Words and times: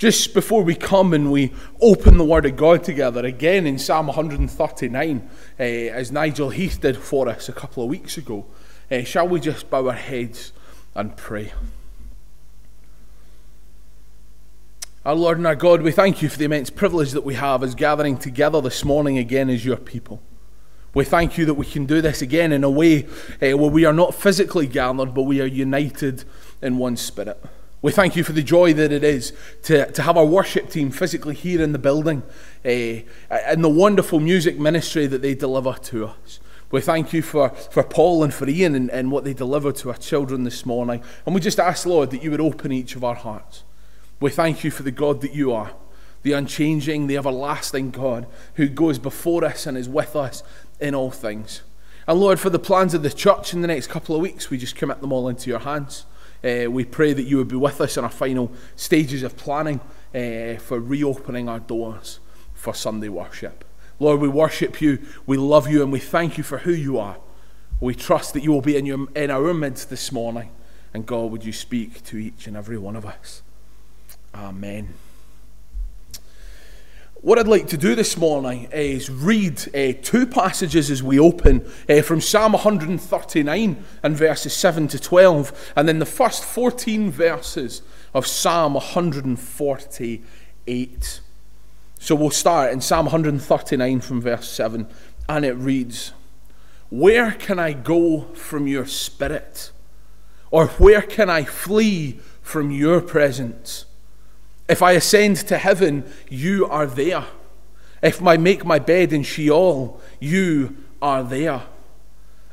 Just 0.00 0.32
before 0.32 0.62
we 0.62 0.74
come 0.74 1.12
and 1.12 1.30
we 1.30 1.52
open 1.78 2.16
the 2.16 2.24
Word 2.24 2.46
of 2.46 2.56
God 2.56 2.82
together, 2.82 3.22
again 3.26 3.66
in 3.66 3.78
Psalm 3.78 4.06
139, 4.06 5.30
uh, 5.58 5.62
as 5.62 6.10
Nigel 6.10 6.48
Heath 6.48 6.80
did 6.80 6.96
for 6.96 7.28
us 7.28 7.50
a 7.50 7.52
couple 7.52 7.82
of 7.82 7.90
weeks 7.90 8.16
ago, 8.16 8.46
uh, 8.90 9.02
shall 9.02 9.28
we 9.28 9.40
just 9.40 9.68
bow 9.68 9.88
our 9.88 9.92
heads 9.92 10.54
and 10.94 11.14
pray? 11.18 11.52
Our 15.04 15.14
Lord 15.14 15.36
and 15.36 15.46
our 15.46 15.54
God, 15.54 15.82
we 15.82 15.92
thank 15.92 16.22
you 16.22 16.30
for 16.30 16.38
the 16.38 16.46
immense 16.46 16.70
privilege 16.70 17.10
that 17.10 17.24
we 17.24 17.34
have 17.34 17.62
as 17.62 17.74
gathering 17.74 18.16
together 18.16 18.62
this 18.62 18.82
morning 18.82 19.18
again 19.18 19.50
as 19.50 19.66
your 19.66 19.76
people. 19.76 20.22
We 20.94 21.04
thank 21.04 21.36
you 21.36 21.44
that 21.44 21.54
we 21.54 21.66
can 21.66 21.84
do 21.84 22.00
this 22.00 22.22
again 22.22 22.52
in 22.52 22.64
a 22.64 22.70
way 22.70 23.04
uh, 23.04 23.54
where 23.58 23.70
we 23.70 23.84
are 23.84 23.92
not 23.92 24.14
physically 24.14 24.66
gathered, 24.66 25.12
but 25.12 25.24
we 25.24 25.42
are 25.42 25.46
united 25.46 26.24
in 26.62 26.78
one 26.78 26.96
spirit. 26.96 27.38
We 27.82 27.92
thank 27.92 28.14
you 28.14 28.24
for 28.24 28.32
the 28.32 28.42
joy 28.42 28.74
that 28.74 28.92
it 28.92 29.02
is 29.02 29.32
to, 29.62 29.90
to 29.92 30.02
have 30.02 30.18
our 30.18 30.26
worship 30.26 30.68
team 30.68 30.90
physically 30.90 31.34
here 31.34 31.62
in 31.62 31.72
the 31.72 31.78
building 31.78 32.22
uh, 32.62 32.68
and 33.30 33.64
the 33.64 33.70
wonderful 33.70 34.20
music 34.20 34.58
ministry 34.58 35.06
that 35.06 35.22
they 35.22 35.34
deliver 35.34 35.72
to 35.72 36.08
us. 36.08 36.40
We 36.70 36.82
thank 36.82 37.12
you 37.12 37.22
for, 37.22 37.48
for 37.48 37.82
Paul 37.82 38.22
and 38.22 38.32
for 38.32 38.48
Ian 38.48 38.74
and, 38.74 38.90
and 38.90 39.10
what 39.10 39.24
they 39.24 39.32
deliver 39.32 39.72
to 39.72 39.90
our 39.90 39.96
children 39.96 40.44
this 40.44 40.66
morning. 40.66 41.02
And 41.24 41.34
we 41.34 41.40
just 41.40 41.58
ask, 41.58 41.86
Lord, 41.86 42.10
that 42.10 42.22
you 42.22 42.30
would 42.30 42.40
open 42.40 42.70
each 42.70 42.96
of 42.96 43.02
our 43.02 43.14
hearts. 43.14 43.64
We 44.20 44.30
thank 44.30 44.62
you 44.62 44.70
for 44.70 44.82
the 44.82 44.90
God 44.90 45.22
that 45.22 45.34
you 45.34 45.52
are, 45.52 45.72
the 46.22 46.32
unchanging, 46.34 47.06
the 47.06 47.16
everlasting 47.16 47.90
God 47.92 48.26
who 48.54 48.68
goes 48.68 48.98
before 48.98 49.42
us 49.42 49.66
and 49.66 49.78
is 49.78 49.88
with 49.88 50.14
us 50.14 50.42
in 50.78 50.94
all 50.94 51.10
things. 51.10 51.62
And 52.06 52.20
Lord, 52.20 52.38
for 52.38 52.50
the 52.50 52.58
plans 52.58 52.92
of 52.92 53.02
the 53.02 53.10
church 53.10 53.54
in 53.54 53.62
the 53.62 53.68
next 53.68 53.86
couple 53.86 54.14
of 54.14 54.20
weeks, 54.20 54.50
we 54.50 54.58
just 54.58 54.76
commit 54.76 55.00
them 55.00 55.12
all 55.12 55.28
into 55.28 55.48
your 55.48 55.60
hands. 55.60 56.04
Uh, 56.42 56.70
we 56.70 56.84
pray 56.84 57.12
that 57.12 57.24
you 57.24 57.36
would 57.36 57.48
be 57.48 57.56
with 57.56 57.80
us 57.80 57.96
in 57.96 58.04
our 58.04 58.10
final 58.10 58.50
stages 58.76 59.22
of 59.22 59.36
planning 59.36 59.80
uh, 60.14 60.54
for 60.58 60.80
reopening 60.80 61.48
our 61.48 61.60
doors 61.60 62.20
for 62.54 62.74
Sunday 62.74 63.08
worship. 63.08 63.64
Lord, 63.98 64.20
we 64.20 64.28
worship 64.28 64.80
you, 64.80 64.98
we 65.26 65.36
love 65.36 65.70
you, 65.70 65.82
and 65.82 65.92
we 65.92 66.00
thank 66.00 66.38
you 66.38 66.44
for 66.44 66.58
who 66.58 66.72
you 66.72 66.98
are. 66.98 67.18
We 67.80 67.94
trust 67.94 68.34
that 68.34 68.42
you 68.42 68.52
will 68.52 68.62
be 68.62 68.76
in, 68.76 68.86
your, 68.86 69.08
in 69.14 69.30
our 69.30 69.52
midst 69.52 69.90
this 69.90 70.10
morning. 70.10 70.50
And 70.92 71.06
God, 71.06 71.30
would 71.30 71.44
you 71.44 71.52
speak 71.52 72.02
to 72.04 72.16
each 72.16 72.46
and 72.46 72.56
every 72.56 72.78
one 72.78 72.96
of 72.96 73.04
us? 73.04 73.42
Amen. 74.34 74.94
What 77.22 77.38
I'd 77.38 77.46
like 77.46 77.66
to 77.66 77.76
do 77.76 77.94
this 77.94 78.16
morning 78.16 78.66
is 78.72 79.10
read 79.10 79.60
uh, 79.74 79.92
two 80.00 80.26
passages 80.26 80.90
as 80.90 81.02
we 81.02 81.20
open 81.20 81.70
uh, 81.86 82.00
from 82.00 82.22
Psalm 82.22 82.52
139 82.52 83.84
and 84.02 84.16
verses 84.16 84.56
7 84.56 84.88
to 84.88 84.98
12, 84.98 85.72
and 85.76 85.86
then 85.86 85.98
the 85.98 86.06
first 86.06 86.42
14 86.42 87.10
verses 87.10 87.82
of 88.14 88.26
Psalm 88.26 88.72
148. 88.72 91.20
So 91.98 92.14
we'll 92.14 92.30
start 92.30 92.72
in 92.72 92.80
Psalm 92.80 93.04
139 93.04 94.00
from 94.00 94.22
verse 94.22 94.48
7, 94.48 94.86
and 95.28 95.44
it 95.44 95.56
reads 95.56 96.14
Where 96.88 97.32
can 97.32 97.58
I 97.58 97.74
go 97.74 98.32
from 98.32 98.66
your 98.66 98.86
spirit? 98.86 99.72
Or 100.50 100.68
where 100.68 101.02
can 101.02 101.28
I 101.28 101.44
flee 101.44 102.18
from 102.40 102.70
your 102.70 103.02
presence? 103.02 103.84
If 104.70 104.82
I 104.82 104.92
ascend 104.92 105.36
to 105.48 105.58
heaven, 105.58 106.04
you 106.28 106.64
are 106.64 106.86
there. 106.86 107.24
If 108.04 108.24
I 108.24 108.36
make 108.36 108.64
my 108.64 108.78
bed 108.78 109.12
in 109.12 109.24
Sheol, 109.24 110.00
you 110.20 110.76
are 111.02 111.24
there. 111.24 111.62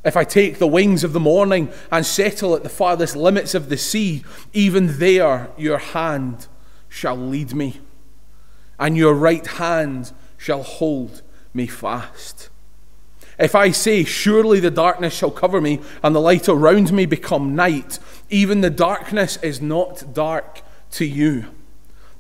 If 0.04 0.18
I 0.18 0.24
take 0.24 0.58
the 0.58 0.66
wings 0.66 1.04
of 1.04 1.14
the 1.14 1.20
morning 1.20 1.70
and 1.92 2.04
settle 2.04 2.56
at 2.56 2.64
the 2.64 2.70
farthest 2.70 3.16
limits 3.16 3.54
of 3.54 3.70
the 3.70 3.78
sea, 3.78 4.24
even 4.52 4.98
there 4.98 5.52
your 5.58 5.78
hand 5.78 6.48
shall 6.90 7.16
lead 7.16 7.54
me, 7.54 7.82
and 8.80 8.98
your 8.98 9.14
right 9.14 9.46
hand 9.46 10.12
shall 10.38 10.64
hold 10.64 11.22
me 11.54 11.68
fast. 11.68 12.50
If 13.38 13.54
I 13.54 13.70
say, 13.70 14.04
Surely 14.04 14.60
the 14.60 14.72
darkness 14.72 15.14
shall 15.14 15.30
cover 15.30 15.62
me, 15.62 15.82
and 16.02 16.16
the 16.16 16.20
light 16.20 16.50
around 16.50 16.92
me 16.92 17.06
become 17.06 17.56
night, 17.56 18.00
even 18.32 18.62
the 18.62 18.72
darkness 18.72 19.38
is 19.44 19.62
not 19.62 20.16
dark 20.16 20.64
to 20.94 21.06
you. 21.06 21.46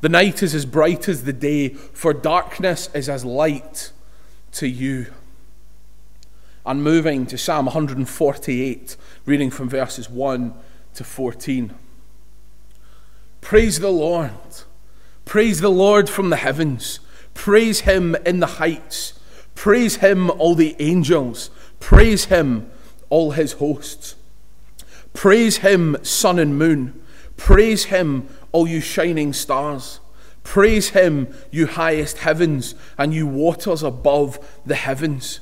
The 0.02 0.09
night 0.09 0.44
is 0.44 0.53
as 0.53 0.66
bright 0.66 1.09
as 1.09 1.24
the 1.24 1.34
day, 1.34 1.69
for 1.69 2.13
darkness 2.13 2.90
is 2.94 3.09
as 3.09 3.25
light 3.25 3.91
to 4.53 4.68
you. 4.68 5.08
And 6.66 6.84
moving 6.84 7.25
to 7.28 7.38
Psalm 7.38 7.66
148, 7.66 8.97
reading 9.25 9.50
from 9.50 9.69
verses 9.69 10.09
1 10.09 10.53
to 10.96 11.03
14. 11.03 11.74
Praise 13.41 13.80
the 13.80 13.91
Lord. 13.91 14.31
Praise 15.25 15.62
the 15.62 15.69
Lord 15.69 16.09
from 16.09 16.29
the 16.29 16.35
heavens. 16.35 17.00
Praise 17.34 17.81
him 17.81 18.16
in 18.25 18.40
the 18.40 18.46
heights. 18.46 19.14
Praise 19.56 19.97
him, 19.97 20.29
all 20.29 20.53
the 20.53 20.75
angels. 20.79 21.50
Praise 21.79 22.25
him, 22.25 22.69
all 23.09 23.31
his 23.31 23.53
hosts. 23.53 24.16
Praise 25.14 25.58
him, 25.58 25.97
sun 26.03 26.38
and 26.38 26.59
moon. 26.59 27.02
Praise 27.38 27.85
him, 27.85 28.28
all 28.57 28.68
you 28.68 28.81
shining 28.81 29.34
stars. 29.34 30.00
Praise 30.41 30.90
him, 30.90 31.31
you 31.51 31.68
highest 31.68 32.18
heavens, 32.18 32.73
and 32.97 33.13
you 33.13 33.28
waters 33.28 33.84
above 33.84 34.40
the 34.66 34.73
heavens. 34.73 35.41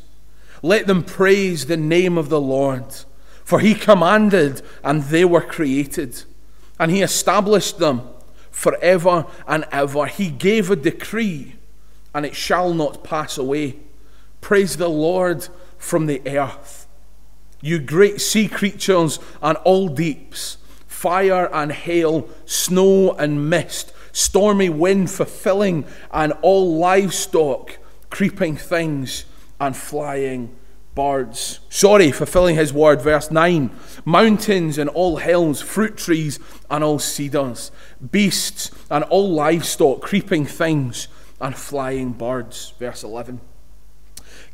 Let 0.61 0.85
them 0.85 1.01
praise 1.01 1.67
the 1.67 1.77
name 1.77 2.17
of 2.17 2.27
the 2.27 2.41
Lord, 2.41 2.93
for 3.45 3.61
he 3.61 3.73
commanded, 3.73 4.61
and 4.83 5.03
they 5.03 5.23
were 5.23 5.39
created, 5.39 6.23
and 6.77 6.91
he 6.91 7.01
established 7.01 7.79
them 7.79 8.01
forever 8.51 9.25
and 9.47 9.65
ever. 9.71 10.07
He 10.07 10.29
gave 10.29 10.69
a 10.69 10.75
decree, 10.75 11.55
and 12.13 12.25
it 12.25 12.35
shall 12.35 12.73
not 12.73 13.05
pass 13.05 13.37
away. 13.37 13.77
Praise 14.41 14.75
the 14.75 14.89
Lord 14.89 15.47
from 15.77 16.07
the 16.07 16.21
earth. 16.27 16.85
You 17.61 17.79
great 17.79 18.19
sea 18.19 18.49
creatures 18.49 19.19
and 19.41 19.57
all 19.59 19.87
deeps 19.87 20.57
fire 21.05 21.53
and 21.53 21.71
hail, 21.71 22.27
snow 22.47 23.11
and 23.11 23.47
mist, 23.47 23.93
stormy 24.11 24.69
wind 24.69 25.11
fulfilling, 25.11 25.85
and 26.11 26.33
all 26.41 26.79
livestock, 26.79 27.77
creeping 28.09 28.57
things, 28.57 29.25
and 29.59 29.77
flying 29.77 30.49
birds. 30.95 31.59
Sorry, 31.69 32.11
fulfilling 32.11 32.55
his 32.55 32.73
word. 32.73 33.03
Verse 33.03 33.29
9 33.29 33.69
mountains 34.03 34.79
and 34.79 34.89
all 34.89 35.17
hills, 35.17 35.61
fruit 35.61 35.95
trees 35.95 36.39
and 36.71 36.83
all 36.83 36.97
cedars, 36.97 37.71
beasts 38.11 38.71
and 38.89 39.03
all 39.03 39.29
livestock, 39.29 40.01
creeping 40.01 40.47
things, 40.47 41.07
and 41.39 41.55
flying 41.55 42.13
birds. 42.13 42.73
Verse 42.79 43.03
11 43.03 43.41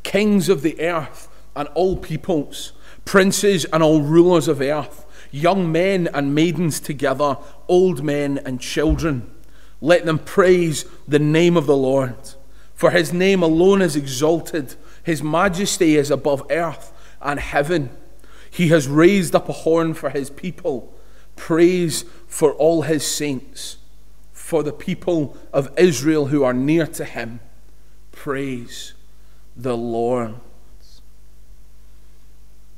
kings 0.02 0.50
of 0.50 0.60
the 0.60 0.78
earth 0.82 1.30
and 1.56 1.66
all 1.68 1.96
peoples, 1.96 2.72
princes 3.06 3.64
and 3.72 3.82
all 3.82 4.02
rulers 4.02 4.48
of 4.48 4.60
earth 4.60 5.06
young 5.32 5.72
men 5.72 6.08
and 6.14 6.34
maidens 6.34 6.78
together, 6.78 7.36
old 7.66 8.04
men 8.04 8.38
and 8.38 8.60
children. 8.60 9.28
Let 9.80 10.06
them 10.06 10.20
praise 10.20 10.84
the 11.08 11.18
name 11.18 11.56
of 11.56 11.66
the 11.66 11.76
Lord. 11.76 12.16
For 12.74 12.90
his 12.90 13.12
name 13.12 13.42
alone 13.42 13.82
is 13.82 13.96
exalted, 13.96 14.76
his 15.02 15.22
majesty 15.22 15.96
is 15.96 16.10
above 16.10 16.46
earth 16.50 16.92
and 17.20 17.40
heaven. 17.40 17.90
He 18.50 18.68
has 18.68 18.86
raised 18.86 19.34
up 19.34 19.48
a 19.48 19.52
horn 19.52 19.94
for 19.94 20.10
his 20.10 20.30
people, 20.30 20.94
praise 21.34 22.04
for 22.28 22.52
all 22.52 22.82
his 22.82 23.04
saints, 23.04 23.78
for 24.32 24.62
the 24.62 24.72
people 24.72 25.36
of 25.52 25.72
Israel 25.78 26.26
who 26.26 26.44
are 26.44 26.52
near 26.52 26.86
to 26.86 27.04
him. 27.04 27.40
Praise 28.12 28.92
the 29.56 29.76
Lord. 29.76 30.34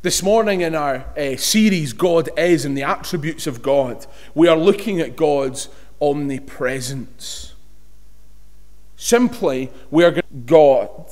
This 0.04 0.22
morning, 0.22 0.60
in 0.60 0.74
our 0.74 1.06
uh, 1.16 1.34
series, 1.38 1.94
God 1.94 2.28
is 2.36 2.66
and 2.66 2.76
the 2.76 2.82
attributes 2.82 3.46
of 3.46 3.62
God, 3.62 4.04
we 4.34 4.48
are 4.48 4.56
looking 4.56 5.00
at 5.00 5.16
God's 5.16 5.70
omnipresence. 5.98 7.54
Simply, 8.96 9.70
we 9.90 10.04
are 10.04 10.20
God. 10.44 11.10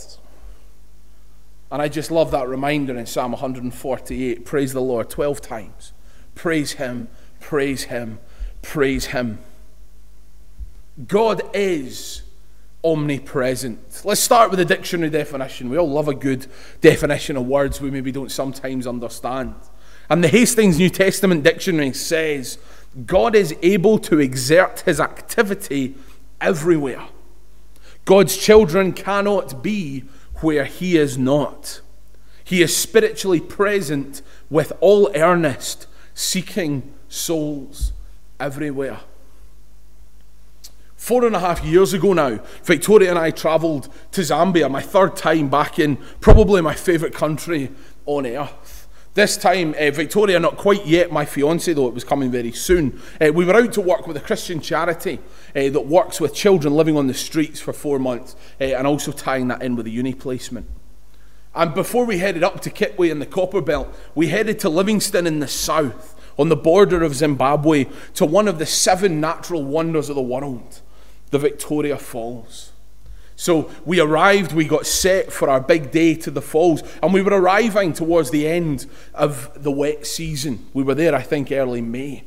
And 1.71 1.81
I 1.81 1.89
just 1.89 2.11
love 2.11 2.33
that 2.33 2.47
reminder 2.47 2.99
in 2.99 3.07
Psalm 3.07 3.33
148 3.33 4.45
praise 4.45 4.75
the 4.75 4.83
Lord 4.83 5.09
12 5.09 5.41
times. 5.41 5.95
Praise 6.35 6.73
Him, 6.73 7.09
praise 7.41 7.85
Him, 7.85 8.19
praise 8.61 9.07
Him. 9.07 9.39
God 11.09 11.41
is 11.55 12.25
omnipresent. 12.85 14.03
Let's 14.05 14.21
start 14.21 14.51
with 14.51 14.59
the 14.59 14.65
dictionary 14.65 15.11
definition. 15.11 15.71
We 15.71 15.79
all 15.79 15.91
love 15.91 16.09
a 16.09 16.15
good 16.15 16.47
definition 16.81 17.37
of 17.37 17.47
words 17.47 17.81
we 17.81 17.91
maybe 17.91 18.13
don't 18.13 18.31
sometimes 18.31 18.87
understand. 18.87 19.55
And 20.11 20.23
the 20.23 20.29
Hastings 20.29 20.79
New 20.79 20.91
Testament 20.91 21.45
Dictionary 21.45 21.93
says 21.93 22.59
God 23.07 23.35
is 23.35 23.55
able 23.63 23.99
to 24.01 24.19
exert 24.19 24.81
his 24.81 25.01
activity 25.01 25.95
everywhere. 26.41 27.07
God's 28.05 28.37
children 28.37 28.93
cannot 28.93 29.63
be 29.63 30.01
where 30.41 30.65
he 30.65 30.97
is 30.97 31.17
not. 31.17 31.81
He 32.45 32.63
is 32.63 32.77
spiritually 32.77 33.41
present 33.41 34.23
with 34.51 34.73
all 34.81 35.11
earnest, 35.15 35.87
seeking 36.15 36.93
souls 37.09 37.93
everywhere. 38.41 39.01
Four 41.03 41.27
and 41.27 41.35
a 41.35 41.41
half 41.41 41.65
years 41.65 41.93
ago 41.95 42.13
now, 42.13 42.39
Victoria 42.63 43.11
and 43.11 43.19
I 43.19 43.33
travelled 43.33 43.93
to 44.13 44.21
Zambia, 44.21 44.71
my 44.71 44.81
third 44.81 45.17
time 45.17 45.49
back 45.49 45.81
in 45.81 45.97
probably 46.21 46.61
my 46.61 46.75
favourite 46.75 47.13
country 47.13 47.73
on 48.07 48.25
earth. 48.25 48.87
This 49.15 49.37
time, 49.37 49.75
uh, 49.77 49.91
Victoria, 49.91 50.39
not 50.39 50.57
quite 50.57 50.87
yet 50.87 51.11
my 51.11 51.25
fiance, 51.25 51.73
though 51.73 51.89
it 51.89 51.95
was 51.95 52.05
coming 52.05 52.31
very 52.31 52.53
soon. 52.53 53.01
Uh, 53.21 53.33
we 53.33 53.45
were 53.45 53.57
out 53.57 53.73
to 53.73 53.81
work 53.81 54.07
with 54.07 54.17
a 54.17 54.21
Christian 54.21 54.61
charity 54.61 55.19
uh, 55.57 55.71
that 55.71 55.87
works 55.87 56.21
with 56.21 56.37
children 56.37 56.73
living 56.73 56.97
on 56.97 57.09
the 57.09 57.15
streets 57.15 57.59
for 57.59 57.73
four 57.73 57.99
months, 57.99 58.37
and 58.61 58.87
also 58.87 59.11
tying 59.11 59.49
that 59.49 59.61
in 59.61 59.75
with 59.75 59.87
a 59.87 59.91
uni 59.91 60.15
placement. 60.15 60.69
And 61.53 61.75
before 61.75 62.05
we 62.05 62.19
headed 62.19 62.45
up 62.45 62.61
to 62.61 62.71
Kitwe 62.71 63.11
in 63.11 63.19
the 63.19 63.27
Copper 63.27 63.61
Belt, 63.61 63.93
we 64.15 64.29
headed 64.29 64.61
to 64.61 64.69
Livingstone 64.69 65.27
in 65.27 65.41
the 65.41 65.49
south, 65.49 66.15
on 66.39 66.49
the 66.49 66.55
border 66.55 67.03
of 67.03 67.17
Zimbabwe, 67.17 67.87
to 68.15 68.25
one 68.25 68.47
of 68.47 68.61
the 68.61 68.67
seven 68.67 69.21
natural 69.21 69.65
wonders 69.65 70.09
of 70.09 70.15
the 70.15 70.23
world 70.23 70.81
the 71.33 71.39
Victoria 71.39 71.97
Falls. 71.97 72.71
So 73.35 73.71
we 73.85 73.99
arrived, 73.99 74.53
we 74.53 74.67
got 74.67 74.87
set 74.87 75.33
for 75.33 75.49
our 75.49 75.61
big 75.61 75.91
day 75.91 76.15
to 76.15 76.31
the 76.31 76.43
falls, 76.43 76.83
and 77.03 77.13
we 77.13 77.23
were 77.23 77.33
arriving 77.33 77.95
towards 77.95 78.31
the 78.31 78.47
end 78.47 78.87
of 79.15 79.51
the 79.61 79.73
wet 79.73 80.07
season. 80.07 80.67
We 80.75 80.85
were 80.85 80.95
there, 80.95 81.15
I 81.15 81.23
think, 81.23 81.51
early 81.51 81.81
May. 81.81 82.25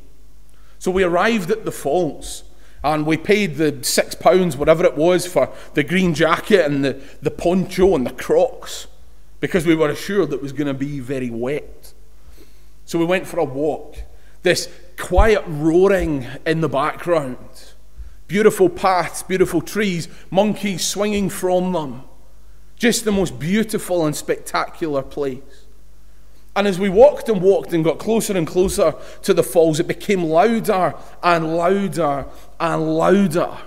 So 0.78 0.90
we 0.90 1.04
arrived 1.04 1.50
at 1.50 1.64
the 1.64 1.72
falls, 1.72 2.42
and 2.82 3.06
we 3.06 3.16
paid 3.16 3.56
the 3.56 3.78
six 3.82 4.14
pounds, 4.16 4.56
whatever 4.56 4.84
it 4.84 4.96
was, 4.96 5.24
for 5.24 5.50
the 5.74 5.84
green 5.84 6.12
jacket 6.12 6.66
and 6.66 6.84
the, 6.84 7.00
the 7.22 7.30
poncho 7.30 7.94
and 7.94 8.06
the 8.06 8.12
crocs, 8.12 8.88
because 9.38 9.64
we 9.64 9.76
were 9.76 9.88
assured 9.88 10.32
it 10.32 10.42
was 10.42 10.52
going 10.52 10.66
to 10.66 10.74
be 10.74 10.98
very 10.98 11.30
wet. 11.30 11.94
So 12.84 12.98
we 12.98 13.04
went 13.04 13.26
for 13.26 13.38
a 13.38 13.44
walk. 13.44 13.96
This 14.42 14.68
quiet 14.98 15.44
roaring 15.46 16.26
in 16.44 16.60
the 16.60 16.68
background 16.68 17.75
Beautiful 18.28 18.68
paths, 18.68 19.22
beautiful 19.22 19.62
trees, 19.62 20.08
monkeys 20.30 20.84
swinging 20.84 21.28
from 21.30 21.72
them. 21.72 22.02
Just 22.76 23.04
the 23.04 23.12
most 23.12 23.38
beautiful 23.38 24.04
and 24.04 24.14
spectacular 24.14 25.02
place. 25.02 25.66
And 26.56 26.66
as 26.66 26.78
we 26.78 26.88
walked 26.88 27.28
and 27.28 27.40
walked 27.40 27.72
and 27.72 27.84
got 27.84 27.98
closer 27.98 28.36
and 28.36 28.46
closer 28.46 28.94
to 29.22 29.34
the 29.34 29.42
falls, 29.42 29.78
it 29.78 29.86
became 29.86 30.24
louder 30.24 30.94
and 31.22 31.56
louder 31.56 32.26
and 32.58 32.96
louder. 32.96 33.58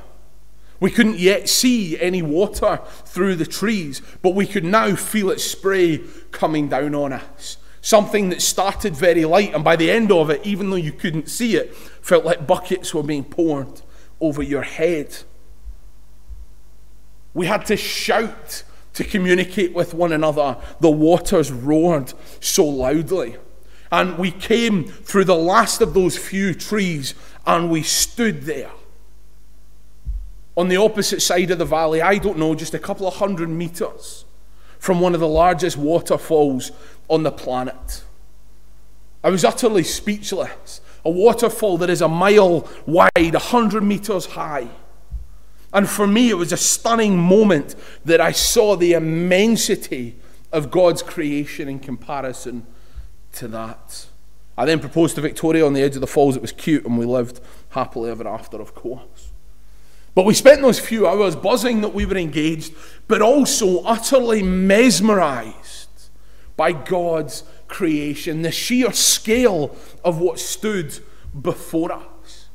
We 0.80 0.92
couldn't 0.92 1.20
yet 1.20 1.50
see 1.50 2.00
any 2.00 2.22
water 2.22 2.80
through 3.06 3.36
the 3.36 3.46
trees, 3.46 4.02
but 4.22 4.34
we 4.34 4.48
could 4.48 4.64
now 4.64 4.96
feel 4.96 5.30
its 5.30 5.44
spray 5.44 6.02
coming 6.32 6.68
down 6.68 6.96
on 6.96 7.14
us. 7.14 7.58
Something 7.82 8.30
that 8.30 8.42
started 8.42 8.96
very 8.96 9.24
light, 9.24 9.54
and 9.54 9.64
by 9.64 9.76
the 9.76 9.92
end 9.92 10.12
of 10.12 10.30
it, 10.30 10.46
even 10.46 10.70
though 10.70 10.76
you 10.76 10.92
couldn't 10.92 11.30
see 11.30 11.56
it, 11.56 11.76
felt 11.76 12.26
like 12.26 12.48
buckets 12.48 12.94
were 12.94 13.04
being 13.04 13.24
poured 13.24 13.82
over 14.22 14.42
your 14.42 14.64
head. 14.64 15.18
We 17.34 17.46
had 17.46 17.66
to 17.68 17.78
shout 17.78 18.64
to 18.94 19.04
communicate 19.04 19.74
with 19.74 19.94
one 19.94 20.12
another. 20.12 20.58
The 20.80 20.90
waters 20.90 21.52
roared 21.52 22.14
so 22.40 22.66
loudly. 22.66 23.38
And 23.92 24.18
we 24.18 24.32
came 24.32 24.86
through 24.86 25.26
the 25.26 25.36
last 25.36 25.82
of 25.82 25.94
those 25.94 26.18
few 26.18 26.54
trees 26.54 27.16
and 27.46 27.72
we 27.72 27.82
stood 27.82 28.44
there. 28.44 28.72
On 30.56 30.68
the 30.68 30.78
opposite 30.78 31.22
side 31.22 31.52
of 31.52 31.58
the 31.58 31.66
valley, 31.66 32.02
I 32.02 32.18
don't 32.18 32.38
know, 32.38 32.54
just 32.54 32.74
a 32.74 32.80
couple 32.80 33.08
of 33.08 33.16
hundred 33.16 33.50
meters 33.50 34.26
from 34.78 35.00
one 35.00 35.14
of 35.14 35.20
the 35.20 35.28
largest 35.28 35.78
waterfalls 35.78 36.72
on 37.08 37.24
the 37.24 37.32
planet. 37.32 38.04
I 39.24 39.30
was 39.30 39.44
utterly 39.44 39.84
speechless 39.84 40.82
a 41.06 41.10
waterfall 41.10 41.78
that 41.80 41.90
is 41.90 42.02
a 42.02 42.08
mile 42.08 42.68
wide, 42.86 43.36
a 43.36 43.40
hundred 43.40 43.84
meters 43.84 44.26
high. 44.28 44.68
And 45.74 45.88
for 45.88 46.08
me, 46.08 46.30
it 46.30 46.36
was 46.36 46.52
a 46.52 46.58
stunning 46.58 47.18
moment 47.18 47.76
that 48.04 48.20
I 48.20 48.32
saw 48.32 48.76
the 48.76 48.94
immensity 48.94 50.16
of 50.52 50.72
God's 50.72 51.04
creation 51.04 51.68
in 51.70 51.80
comparison 51.80 52.66
to 53.34 53.48
that. 53.50 54.08
I 54.58 54.66
then 54.66 54.80
proposed 54.80 55.16
to 55.16 55.22
Victoria 55.22 55.66
on 55.66 55.74
the 55.74 55.82
edge 55.82 55.96
of 55.96 56.02
the 56.02 56.08
falls. 56.08 56.36
It 56.36 56.42
was 56.42 56.52
cute, 56.52 56.86
and 56.86 56.98
we 56.98 57.06
lived 57.06 57.40
happily 57.70 58.10
ever 58.10 58.28
after, 58.28 58.60
of 58.60 58.74
course. 58.74 59.30
But 60.16 60.26
we 60.26 60.34
spent 60.34 60.62
those 60.62 60.80
few 60.80 61.08
hours 61.08 61.36
buzzing 61.36 61.82
that 61.82 61.94
we 61.94 62.06
were 62.06 62.18
engaged, 62.18 62.74
but 63.08 63.22
also 63.22 63.84
utterly 63.84 64.44
mesmerized 64.44 65.88
by 66.58 66.74
God's 66.74 67.44
creation, 67.70 68.42
the 68.42 68.52
sheer 68.52 68.92
scale 68.92 69.76
of 70.04 70.20
what 70.20 70.40
stood 70.40 71.00
before 71.40 71.92
us. 71.92 72.48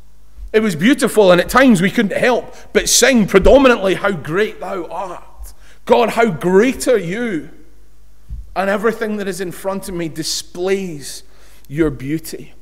It 0.52 0.60
was 0.60 0.76
beautiful, 0.76 1.32
and 1.32 1.40
at 1.40 1.48
times 1.48 1.80
we 1.80 1.90
couldn't 1.90 2.16
help 2.16 2.54
but 2.72 2.88
sing 2.88 3.26
predominantly, 3.26 3.94
How 3.94 4.12
great 4.12 4.60
thou 4.60 4.84
art! 4.86 5.54
God, 5.84 6.10
how 6.10 6.30
great 6.30 6.86
are 6.86 6.98
you! 6.98 7.50
And 8.56 8.70
everything 8.70 9.16
that 9.16 9.28
is 9.28 9.40
in 9.40 9.50
front 9.50 9.88
of 9.88 9.94
me 9.94 10.08
displays 10.08 11.24
your 11.68 11.90
beauty. 11.90 12.54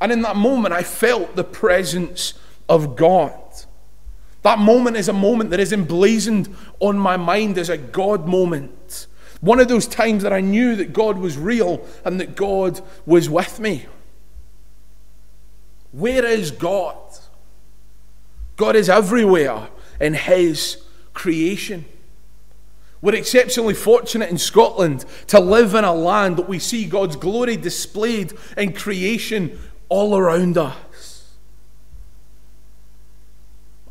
And 0.00 0.12
in 0.12 0.22
that 0.22 0.36
moment, 0.36 0.72
I 0.72 0.82
felt 0.82 1.36
the 1.36 1.44
presence 1.44 2.34
of 2.68 2.96
God. 2.96 3.34
That 4.42 4.58
moment 4.58 4.96
is 4.96 5.08
a 5.08 5.12
moment 5.12 5.50
that 5.50 5.60
is 5.60 5.72
emblazoned 5.72 6.54
on 6.78 6.98
my 6.98 7.16
mind 7.16 7.58
as 7.58 7.68
a 7.68 7.76
God 7.76 8.26
moment. 8.26 9.06
One 9.40 9.58
of 9.60 9.68
those 9.68 9.86
times 9.86 10.22
that 10.22 10.32
I 10.32 10.40
knew 10.40 10.76
that 10.76 10.92
God 10.92 11.18
was 11.18 11.38
real 11.38 11.86
and 12.04 12.20
that 12.20 12.36
God 12.36 12.80
was 13.06 13.30
with 13.30 13.58
me. 13.58 13.86
Where 15.92 16.24
is 16.24 16.50
God? 16.50 16.96
God 18.56 18.76
is 18.76 18.88
everywhere 18.88 19.68
in 19.98 20.14
His 20.14 20.82
creation. 21.14 21.86
We're 23.02 23.14
exceptionally 23.14 23.72
fortunate 23.72 24.28
in 24.28 24.36
Scotland 24.36 25.06
to 25.28 25.40
live 25.40 25.74
in 25.74 25.84
a 25.84 25.94
land 25.94 26.36
that 26.36 26.48
we 26.48 26.58
see 26.58 26.84
God's 26.84 27.16
glory 27.16 27.56
displayed 27.56 28.34
in 28.58 28.74
creation 28.74 29.58
all 29.88 30.16
around 30.16 30.58
us. 30.58 30.76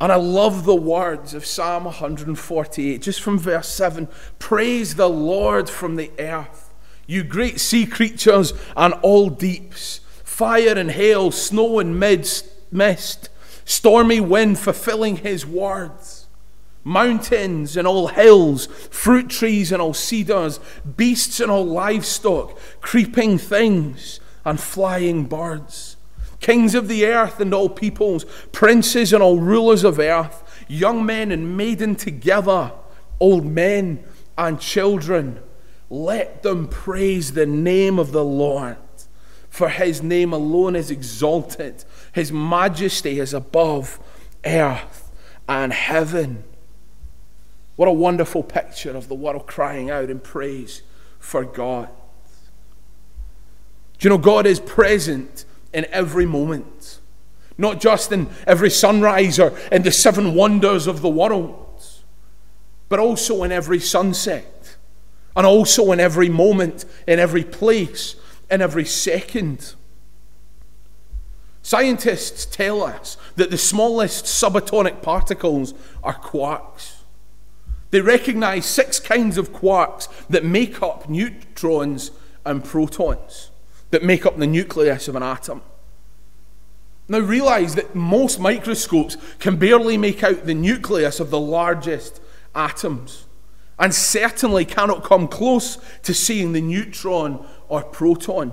And 0.00 0.10
I 0.10 0.16
love 0.16 0.64
the 0.64 0.74
words 0.74 1.34
of 1.34 1.44
Psalm 1.44 1.84
148, 1.84 3.02
just 3.02 3.20
from 3.20 3.38
verse 3.38 3.68
7 3.68 4.08
Praise 4.38 4.94
the 4.94 5.10
Lord 5.10 5.68
from 5.68 5.96
the 5.96 6.10
earth, 6.18 6.72
you 7.06 7.22
great 7.22 7.60
sea 7.60 7.84
creatures 7.84 8.54
and 8.76 8.94
all 9.02 9.28
deeps, 9.28 10.00
fire 10.24 10.76
and 10.76 10.92
hail, 10.92 11.30
snow 11.30 11.80
and 11.80 12.00
mist, 12.00 13.28
stormy 13.66 14.20
wind 14.20 14.58
fulfilling 14.58 15.18
his 15.18 15.44
words, 15.44 16.28
mountains 16.82 17.76
and 17.76 17.86
all 17.86 18.08
hills, 18.08 18.66
fruit 18.90 19.28
trees 19.28 19.70
and 19.70 19.82
all 19.82 19.92
cedars, 19.92 20.60
beasts 20.96 21.40
and 21.40 21.50
all 21.50 21.66
livestock, 21.66 22.58
creeping 22.80 23.36
things 23.36 24.18
and 24.46 24.58
flying 24.58 25.26
birds 25.26 25.89
kings 26.40 26.74
of 26.74 26.88
the 26.88 27.06
earth 27.06 27.40
and 27.40 27.54
all 27.54 27.68
peoples, 27.68 28.24
princes 28.52 29.12
and 29.12 29.22
all 29.22 29.38
rulers 29.38 29.84
of 29.84 29.98
earth, 29.98 30.64
young 30.68 31.04
men 31.04 31.30
and 31.30 31.56
maiden 31.56 31.94
together, 31.94 32.72
old 33.20 33.44
men 33.44 34.02
and 34.36 34.60
children. 34.60 35.40
Let 35.90 36.42
them 36.42 36.68
praise 36.68 37.32
the 37.32 37.46
name 37.46 37.98
of 37.98 38.12
the 38.12 38.24
Lord, 38.24 38.76
for 39.48 39.68
his 39.68 40.02
name 40.02 40.32
alone 40.32 40.76
is 40.76 40.90
exalted. 40.90 41.84
His 42.12 42.32
majesty 42.32 43.20
is 43.20 43.34
above 43.34 43.98
earth 44.44 45.10
and 45.48 45.72
heaven. 45.72 46.44
What 47.76 47.88
a 47.88 47.92
wonderful 47.92 48.42
picture 48.42 48.96
of 48.96 49.08
the 49.08 49.14
world 49.14 49.46
crying 49.46 49.90
out 49.90 50.10
in 50.10 50.20
praise 50.20 50.82
for 51.18 51.44
God. 51.44 51.88
Do 53.98 54.08
you 54.08 54.10
know 54.10 54.18
God 54.18 54.46
is 54.46 54.60
present 54.60 55.44
in 55.72 55.86
every 55.86 56.26
moment, 56.26 57.00
not 57.56 57.80
just 57.80 58.12
in 58.12 58.28
every 58.46 58.70
sunrise 58.70 59.38
or 59.38 59.56
in 59.70 59.82
the 59.82 59.92
seven 59.92 60.34
wonders 60.34 60.86
of 60.86 61.02
the 61.02 61.08
world, 61.08 61.82
but 62.88 62.98
also 62.98 63.42
in 63.44 63.52
every 63.52 63.78
sunset, 63.78 64.76
and 65.36 65.46
also 65.46 65.92
in 65.92 66.00
every 66.00 66.28
moment, 66.28 66.84
in 67.06 67.18
every 67.18 67.44
place, 67.44 68.16
in 68.50 68.60
every 68.60 68.84
second. 68.84 69.74
Scientists 71.62 72.46
tell 72.46 72.82
us 72.82 73.16
that 73.36 73.50
the 73.50 73.58
smallest 73.58 74.24
subatomic 74.24 75.02
particles 75.02 75.72
are 76.02 76.14
quarks. 76.14 76.96
They 77.90 78.00
recognize 78.00 78.66
six 78.66 78.98
kinds 78.98 79.36
of 79.36 79.52
quarks 79.52 80.08
that 80.28 80.44
make 80.44 80.82
up 80.82 81.08
neutrons 81.08 82.10
and 82.44 82.64
protons 82.64 83.49
that 83.90 84.02
make 84.02 84.24
up 84.24 84.38
the 84.38 84.46
nucleus 84.46 85.08
of 85.08 85.16
an 85.16 85.22
atom. 85.22 85.62
Now, 87.08 87.18
realize 87.18 87.74
that 87.74 87.94
most 87.94 88.38
microscopes 88.38 89.16
can 89.40 89.56
barely 89.56 89.98
make 89.98 90.22
out 90.22 90.46
the 90.46 90.54
nucleus 90.54 91.18
of 91.18 91.30
the 91.30 91.40
largest 91.40 92.20
atoms, 92.54 93.26
and 93.80 93.92
certainly 93.92 94.64
cannot 94.64 95.02
come 95.02 95.26
close 95.26 95.78
to 96.04 96.14
seeing 96.14 96.52
the 96.52 96.60
neutron 96.60 97.44
or 97.68 97.82
proton. 97.82 98.52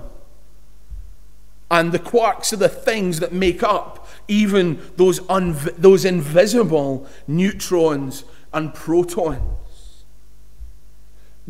And 1.70 1.92
the 1.92 2.00
quarks 2.00 2.52
are 2.52 2.56
the 2.56 2.68
things 2.68 3.20
that 3.20 3.32
make 3.32 3.62
up 3.62 4.08
even 4.26 4.80
those, 4.96 5.20
unv- 5.20 5.76
those 5.76 6.04
invisible 6.04 7.06
neutrons 7.28 8.24
and 8.52 8.74
protons. 8.74 10.04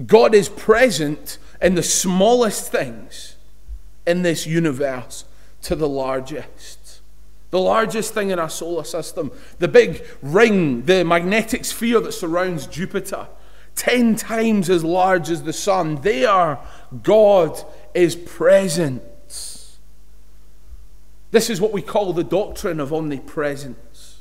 God 0.07 0.35
is 0.35 0.51
present 0.51 1.39
in 1.63 1.75
the 1.75 1.83
smallest 1.83 2.71
things 2.71 3.37
in 4.09 4.23
this 4.23 4.47
universe 4.47 5.25
to 5.63 5.77
the 5.77 5.89
largest. 5.89 7.01
The 7.51 7.61
largest 7.61 8.15
thing 8.15 8.31
in 8.31 8.39
our 8.39 8.51
solar 8.51 8.85
system, 8.85 9.31
the 9.59 9.69
big 9.69 10.05
ring, 10.23 10.85
the 10.85 11.05
magnetosphere 11.05 12.03
that 12.03 12.13
surrounds 12.13 12.67
Jupiter, 12.67 13.29
10 13.77 14.17
times 14.17 14.69
as 14.69 14.83
large 14.83 15.31
as 15.31 15.43
the 15.43 15.53
sun. 15.53 16.01
There, 16.03 16.59
God 17.03 17.63
is 17.95 18.17
present. 18.17 19.03
This 21.31 21.51
is 21.51 21.61
what 21.61 21.73
we 21.73 21.83
call 21.83 22.13
the 22.13 22.25
doctrine 22.25 22.81
of 22.81 22.93
omnipresence. 22.93 24.21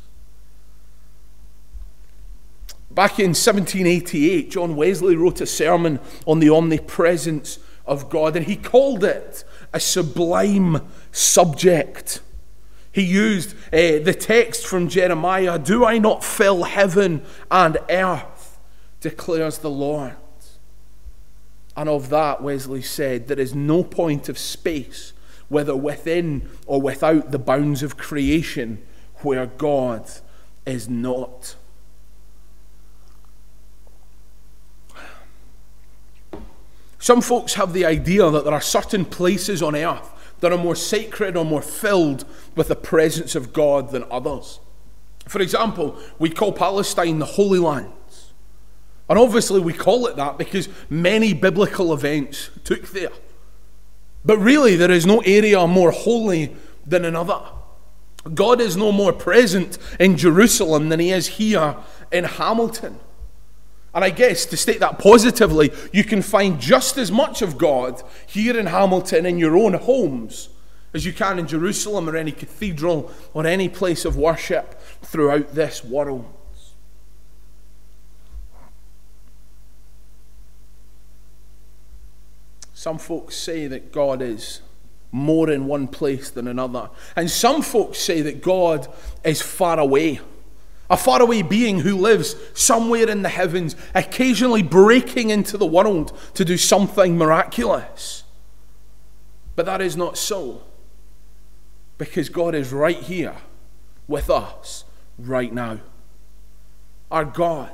Back 2.92 3.20
in 3.20 3.30
1788, 3.30 4.52
John 4.52 4.76
Wesley 4.76 5.16
wrote 5.16 5.40
a 5.42 5.46
sermon 5.46 6.00
on 6.26 6.40
the 6.40 6.50
omnipresence 6.50 7.60
of 7.86 8.10
God, 8.10 8.36
and 8.36 8.46
he 8.46 8.56
called 8.56 9.04
it 9.04 9.44
a 9.78 9.80
sublime 9.80 10.82
subject. 11.12 12.20
He 12.92 13.04
used 13.04 13.54
uh, 13.68 14.02
the 14.02 14.18
text 14.20 14.66
from 14.66 14.90
Jeremiah 14.90 15.60
Do 15.60 15.86
I 15.86 16.00
not 16.00 16.24
fill 16.24 16.64
heaven 16.64 17.24
and 17.52 17.78
earth, 17.88 18.58
declares 19.02 19.60
the 19.60 19.70
Lord. 19.70 20.16
And 21.76 21.88
of 21.88 22.10
that, 22.10 22.42
Wesley 22.42 22.82
said, 22.82 23.28
There 23.28 23.40
is 23.40 23.54
no 23.54 23.84
point 23.84 24.30
of 24.30 24.40
space, 24.40 25.14
whether 25.48 25.76
within 25.76 26.50
or 26.66 26.82
without 26.82 27.30
the 27.30 27.38
bounds 27.38 27.84
of 27.84 27.98
creation, 27.98 28.82
where 29.18 29.46
God 29.46 30.10
is 30.66 30.90
not. 30.90 31.56
Some 37.00 37.22
folks 37.22 37.54
have 37.54 37.74
the 37.74 37.86
idea 37.86 38.30
that 38.30 38.44
there 38.44 38.54
are 38.54 38.62
certain 38.62 39.06
places 39.06 39.62
on 39.62 39.76
earth 39.76 40.12
that 40.40 40.52
are 40.52 40.58
more 40.58 40.76
sacred 40.76 41.36
or 41.36 41.46
more 41.46 41.62
filled 41.62 42.26
with 42.56 42.68
the 42.68 42.76
presence 42.76 43.36
of 43.36 43.54
God 43.54 43.92
than 43.92 44.04
others. 44.10 44.60
For 45.28 45.42
example, 45.42 45.98
we 46.20 46.30
call 46.30 46.54
Palestine 46.54 47.20
the 47.20 47.26
Holy 47.26 47.60
Land. 47.60 47.94
And 49.10 49.18
obviously, 49.18 49.60
we 49.60 49.74
call 49.74 50.08
it 50.08 50.16
that 50.18 50.38
because 50.38 50.68
many 50.90 51.34
biblical 51.34 51.94
events 51.94 52.50
took 52.64 52.90
there. 52.90 53.12
But 54.26 54.38
really, 54.40 54.76
there 54.76 54.92
is 54.92 55.06
no 55.06 55.22
area 55.22 55.66
more 55.66 55.92
holy 55.92 56.56
than 56.86 57.06
another. 57.06 57.40
God 58.34 58.60
is 58.60 58.76
no 58.76 58.92
more 58.92 59.14
present 59.14 59.78
in 60.00 60.18
Jerusalem 60.18 60.90
than 60.90 61.00
he 61.00 61.12
is 61.12 61.28
here 61.28 61.78
in 62.12 62.26
Hamilton. 62.26 63.00
And 63.98 64.06
I 64.06 64.12
guess 64.12 64.46
to 64.46 64.58
state 64.58 64.80
that 64.82 65.00
positively, 65.00 65.72
you 65.92 66.04
can 66.04 66.22
find 66.22 66.62
just 66.62 67.00
as 67.00 67.12
much 67.12 67.42
of 67.42 67.58
God 67.58 68.04
here 68.28 68.56
in 68.56 68.68
Hamilton 68.68 69.26
in 69.26 69.40
your 69.40 69.58
own 69.58 69.74
homes 69.74 70.50
as 70.94 71.04
you 71.04 71.12
can 71.12 71.40
in 71.40 71.48
Jerusalem 71.48 72.08
or 72.08 72.16
any 72.16 72.32
cathedral 72.32 73.12
or 73.34 73.48
any 73.48 73.68
place 73.68 74.06
of 74.06 74.16
worship 74.16 74.80
throughout 75.02 75.56
this 75.56 75.84
world. 75.84 76.32
Some 82.76 83.00
folks 83.00 83.36
say 83.36 83.66
that 83.66 83.92
God 83.92 84.22
is 84.22 84.62
more 85.12 85.50
in 85.50 85.66
one 85.66 85.88
place 85.88 86.30
than 86.30 86.48
another. 86.48 86.92
And 87.16 87.32
some 87.32 87.64
folks 87.64 87.98
say 87.98 88.22
that 88.22 88.44
God 88.44 88.88
is 89.24 89.42
far 89.42 89.80
away 89.80 90.20
a 90.90 90.98
faraway 90.98 91.42
being 91.42 91.82
who 91.82 91.98
lives 91.98 92.36
somewhere 92.54 93.10
in 93.10 93.22
the 93.22 93.30
heavens, 93.30 93.76
occasionally 93.94 94.64
breaking 94.64 95.30
into 95.30 95.58
the 95.58 95.66
world 95.66 96.18
to 96.34 96.46
do 96.46 96.58
something 96.58 97.18
miraculous. 97.18 98.24
But 99.56 99.66
that 99.66 99.82
is 99.82 99.98
not 99.98 100.18
so, 100.18 100.62
because 101.98 102.30
God 102.30 102.56
is 102.56 102.72
right 102.72 102.98
here 103.00 103.36
with 104.08 104.30
us 104.30 104.86
right 105.18 105.52
now. 105.52 105.80
Our 107.10 107.26
God, 107.26 107.74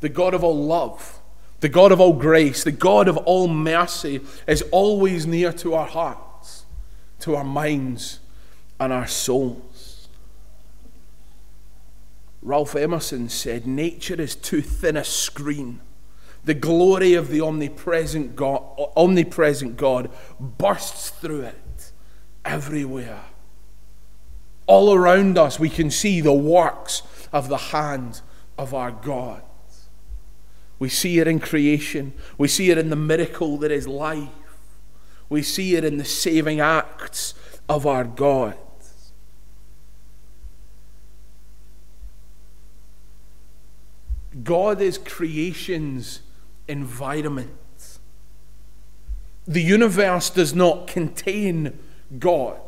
the 0.00 0.08
God 0.08 0.34
of 0.34 0.44
all 0.44 0.64
love, 0.64 1.20
the 1.60 1.68
God 1.68 1.92
of 1.92 2.00
all 2.00 2.14
grace, 2.14 2.64
the 2.64 2.72
God 2.72 3.06
of 3.06 3.16
all 3.18 3.48
mercy, 3.48 4.20
is 4.46 4.62
always 4.70 5.26
near 5.26 5.52
to 5.54 5.74
our 5.74 5.86
hearts, 5.86 6.64
to 7.20 7.36
our 7.36 7.44
minds, 7.44 8.20
and 8.78 8.92
our 8.92 9.06
souls. 9.06 9.69
Ralph 12.42 12.74
Emerson 12.74 13.28
said, 13.28 13.66
Nature 13.66 14.20
is 14.20 14.34
too 14.34 14.62
thin 14.62 14.96
a 14.96 15.04
screen. 15.04 15.80
The 16.44 16.54
glory 16.54 17.14
of 17.14 17.28
the 17.28 17.42
omnipresent 17.42 18.34
God, 18.34 18.62
omnipresent 18.96 19.76
God 19.76 20.10
bursts 20.40 21.10
through 21.10 21.42
it 21.42 21.92
everywhere. 22.44 23.24
All 24.66 24.94
around 24.94 25.36
us, 25.36 25.58
we 25.58 25.68
can 25.68 25.90
see 25.90 26.20
the 26.20 26.32
works 26.32 27.02
of 27.32 27.48
the 27.48 27.58
hand 27.58 28.22
of 28.56 28.72
our 28.72 28.90
God. 28.90 29.42
We 30.78 30.88
see 30.88 31.18
it 31.18 31.28
in 31.28 31.40
creation, 31.40 32.14
we 32.38 32.48
see 32.48 32.70
it 32.70 32.78
in 32.78 32.88
the 32.88 32.96
miracle 32.96 33.58
that 33.58 33.70
is 33.70 33.86
life, 33.86 34.28
we 35.28 35.42
see 35.42 35.76
it 35.76 35.84
in 35.84 35.98
the 35.98 36.06
saving 36.06 36.58
acts 36.58 37.34
of 37.68 37.86
our 37.86 38.04
God. 38.04 38.56
God 44.42 44.80
is 44.80 44.98
creation's 44.98 46.20
environment. 46.68 47.50
The 49.46 49.62
universe 49.62 50.30
does 50.30 50.54
not 50.54 50.86
contain 50.86 51.78
God, 52.18 52.60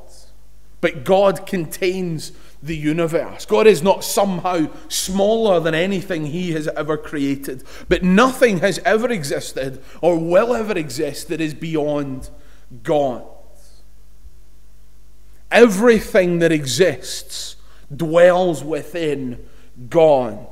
but 0.80 1.04
God 1.04 1.46
contains 1.46 2.32
the 2.62 2.76
universe. 2.76 3.44
God 3.44 3.66
is 3.66 3.82
not 3.82 4.04
somehow 4.04 4.68
smaller 4.88 5.60
than 5.60 5.74
anything 5.74 6.26
He 6.26 6.52
has 6.52 6.68
ever 6.68 6.96
created, 6.96 7.64
but 7.88 8.02
nothing 8.02 8.58
has 8.58 8.78
ever 8.84 9.10
existed 9.10 9.82
or 10.00 10.18
will 10.18 10.54
ever 10.54 10.76
exist 10.78 11.28
that 11.28 11.40
is 11.40 11.54
beyond 11.54 12.30
God. 12.82 13.24
Everything 15.50 16.38
that 16.38 16.52
exists 16.52 17.56
dwells 17.94 18.64
within 18.64 19.46
God. 19.90 20.46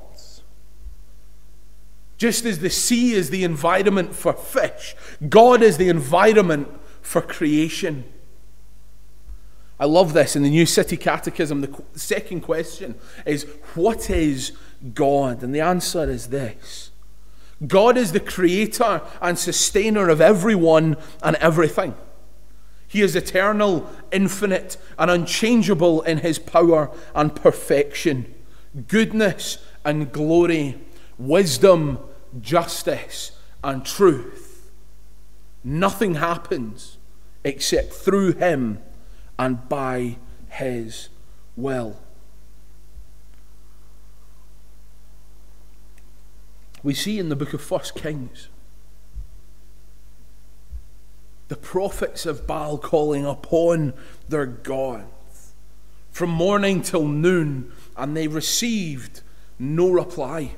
Just 2.21 2.45
as 2.45 2.59
the 2.59 2.69
sea 2.69 3.15
is 3.15 3.31
the 3.31 3.45
environment 3.45 4.15
for 4.15 4.35
fish, 4.35 4.95
God 5.27 5.63
is 5.63 5.79
the 5.79 5.89
environment 5.89 6.69
for 7.01 7.23
creation. 7.23 8.05
I 9.79 9.87
love 9.87 10.13
this 10.13 10.37
in 10.37 10.43
the 10.43 10.51
New 10.51 10.67
City 10.67 10.99
Catechism. 10.99 11.63
The 11.63 11.83
second 11.95 12.43
question 12.43 12.97
is 13.25 13.45
What 13.75 14.11
is 14.11 14.53
God? 14.93 15.43
And 15.43 15.55
the 15.55 15.63
answer 15.63 16.11
is 16.11 16.27
this 16.27 16.91
God 17.67 17.97
is 17.97 18.13
the 18.13 18.21
creator 18.21 19.01
and 19.23 19.39
sustainer 19.39 20.11
of 20.11 20.21
everyone 20.21 20.99
and 21.23 21.37
everything. 21.37 21.95
He 22.87 23.01
is 23.01 23.17
eternal, 23.17 23.89
infinite, 24.13 24.77
and 24.99 25.11
unchangeable 25.11 26.03
in 26.03 26.19
his 26.19 26.39
power 26.39 26.91
and 27.15 27.35
perfection, 27.35 28.35
goodness 28.89 29.57
and 29.87 30.13
glory, 30.13 30.79
wisdom 31.17 31.99
justice, 32.41 33.33
and 33.63 33.85
truth. 33.85 34.71
Nothing 35.63 36.17
happens 36.17 36.99
except 37.45 37.93
through 37.93 38.33
him 38.33 38.79
and 39.39 39.69
by 39.69 40.17
his 40.49 41.09
will. 41.57 42.01
We 46.83 46.95
see 46.95 47.19
in 47.19 47.29
the 47.29 47.37
book 47.37 47.53
of 47.53 47.61
First 47.61 47.95
Kings 47.95 48.49
the 51.49 51.57
prophets 51.57 52.27
of 52.27 52.47
Baal 52.47 52.79
calling 52.79 53.27
upon 53.27 53.93
their 54.29 54.47
God 54.47 55.05
from 56.11 56.31
morning 56.31 56.83
till 56.83 57.07
noon, 57.07 57.73
and 57.97 58.17
they 58.17 58.29
received 58.29 59.23
no 59.59 59.91
reply. 59.91 60.53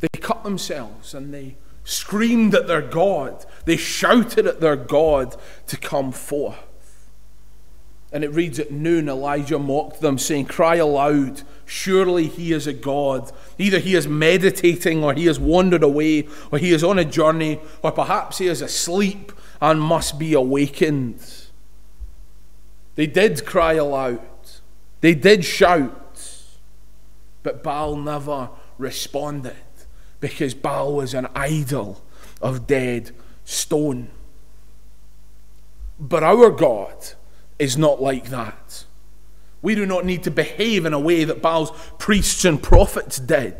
They 0.00 0.08
cut 0.20 0.44
themselves 0.44 1.14
and 1.14 1.32
they 1.32 1.56
screamed 1.84 2.54
at 2.54 2.66
their 2.66 2.82
God. 2.82 3.46
They 3.64 3.76
shouted 3.76 4.46
at 4.46 4.60
their 4.60 4.76
God 4.76 5.36
to 5.68 5.76
come 5.76 6.12
forth. 6.12 6.58
And 8.12 8.22
it 8.22 8.32
reads 8.32 8.58
at 8.58 8.70
noon, 8.70 9.08
Elijah 9.08 9.58
mocked 9.58 10.00
them, 10.00 10.16
saying, 10.16 10.46
Cry 10.46 10.76
aloud, 10.76 11.42
surely 11.64 12.28
he 12.28 12.52
is 12.52 12.66
a 12.66 12.72
God. 12.72 13.32
Either 13.58 13.78
he 13.78 13.94
is 13.94 14.06
meditating, 14.06 15.02
or 15.02 15.12
he 15.12 15.26
has 15.26 15.40
wandered 15.40 15.82
away, 15.82 16.28
or 16.52 16.58
he 16.58 16.72
is 16.72 16.84
on 16.84 16.98
a 16.98 17.04
journey, 17.04 17.60
or 17.82 17.90
perhaps 17.90 18.38
he 18.38 18.46
is 18.46 18.62
asleep 18.62 19.32
and 19.60 19.80
must 19.80 20.18
be 20.18 20.34
awakened. 20.34 21.20
They 22.94 23.06
did 23.06 23.44
cry 23.44 23.74
aloud, 23.74 24.20
They 25.00 25.14
did 25.14 25.44
shout, 25.44 26.22
but 27.42 27.62
Baal 27.62 27.96
never 27.96 28.50
responded 28.78 29.56
because 30.20 30.54
Baal 30.54 30.94
was 30.94 31.14
an 31.14 31.28
idol 31.34 32.02
of 32.40 32.66
dead 32.66 33.12
stone. 33.44 34.08
But 35.98 36.22
our 36.22 36.50
God 36.50 36.94
is 37.58 37.76
not 37.76 38.00
like 38.02 38.30
that. 38.30 38.84
We 39.62 39.74
do 39.74 39.86
not 39.86 40.04
need 40.04 40.22
to 40.24 40.30
behave 40.30 40.84
in 40.84 40.92
a 40.92 41.00
way 41.00 41.24
that 41.24 41.42
Baal's 41.42 41.72
priests 41.98 42.44
and 42.44 42.62
prophets 42.62 43.18
did. 43.18 43.56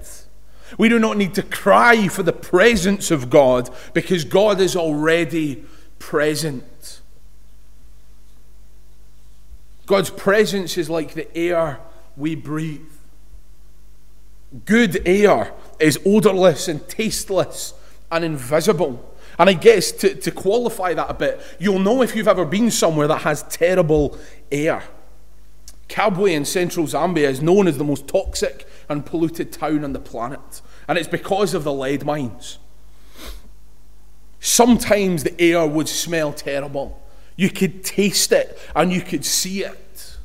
We 0.79 0.89
do 0.89 0.99
not 0.99 1.17
need 1.17 1.35
to 1.35 1.43
cry 1.43 2.09
for 2.09 2.23
the 2.23 2.33
presence 2.33 3.11
of 3.11 3.31
God 3.31 3.71
because 3.95 4.25
God 4.25 4.61
is 4.61 4.77
already 4.77 5.65
present. 5.99 7.01
God's 9.87 10.11
presence 10.11 10.77
is 10.77 10.91
like 10.91 11.15
the 11.15 11.35
air 11.37 11.81
we 12.17 12.35
breathe. 12.35 12.81
Good 14.65 15.03
air 15.07 15.53
is 15.79 15.99
odorless 16.05 16.69
and 16.69 16.87
tasteless 16.89 17.75
and 18.11 18.25
invisible. 18.25 19.15
And 19.39 19.51
I 19.51 19.53
guess 19.53 19.93
to, 19.93 20.15
to 20.15 20.31
qualify 20.31 20.95
that 20.95 21.11
a 21.11 21.15
bit, 21.15 21.41
you'll 21.59 21.79
know 21.79 22.03
if 22.03 22.17
you've 22.17 22.29
ever 22.29 22.45
been 22.45 22.71
somewhere 22.71 23.07
that 23.09 23.23
has 23.23 23.43
terrible 23.45 24.19
air. 24.51 24.83
Kabwe 25.89 26.33
in 26.33 26.45
central 26.45 26.87
Zambia 26.87 27.29
is 27.29 27.43
known 27.43 27.69
as 27.69 27.79
the 27.79 27.85
most 27.85 28.09
toxic 28.09 28.67
and 28.89 29.07
polluted 29.07 29.53
town 29.53 29.85
on 29.85 29.93
the 29.93 30.01
planet, 30.01 30.63
and 30.89 30.99
it's 30.99 31.09
because 31.09 31.55
of 31.55 31.65
the 31.65 31.73
lead 31.73 32.05
mines. 32.05 32.59
Sometimes 34.41 35.25
the 35.25 35.41
air 35.41 35.67
would 35.67 35.89
smell 35.89 36.33
terrible. 36.33 37.03
You 37.37 37.51
could 37.51 37.85
taste 37.85 38.33
it 38.33 38.59
and 38.75 38.93
you 38.93 39.01
could 39.01 39.25
see 39.25 39.65
it. 39.65 40.17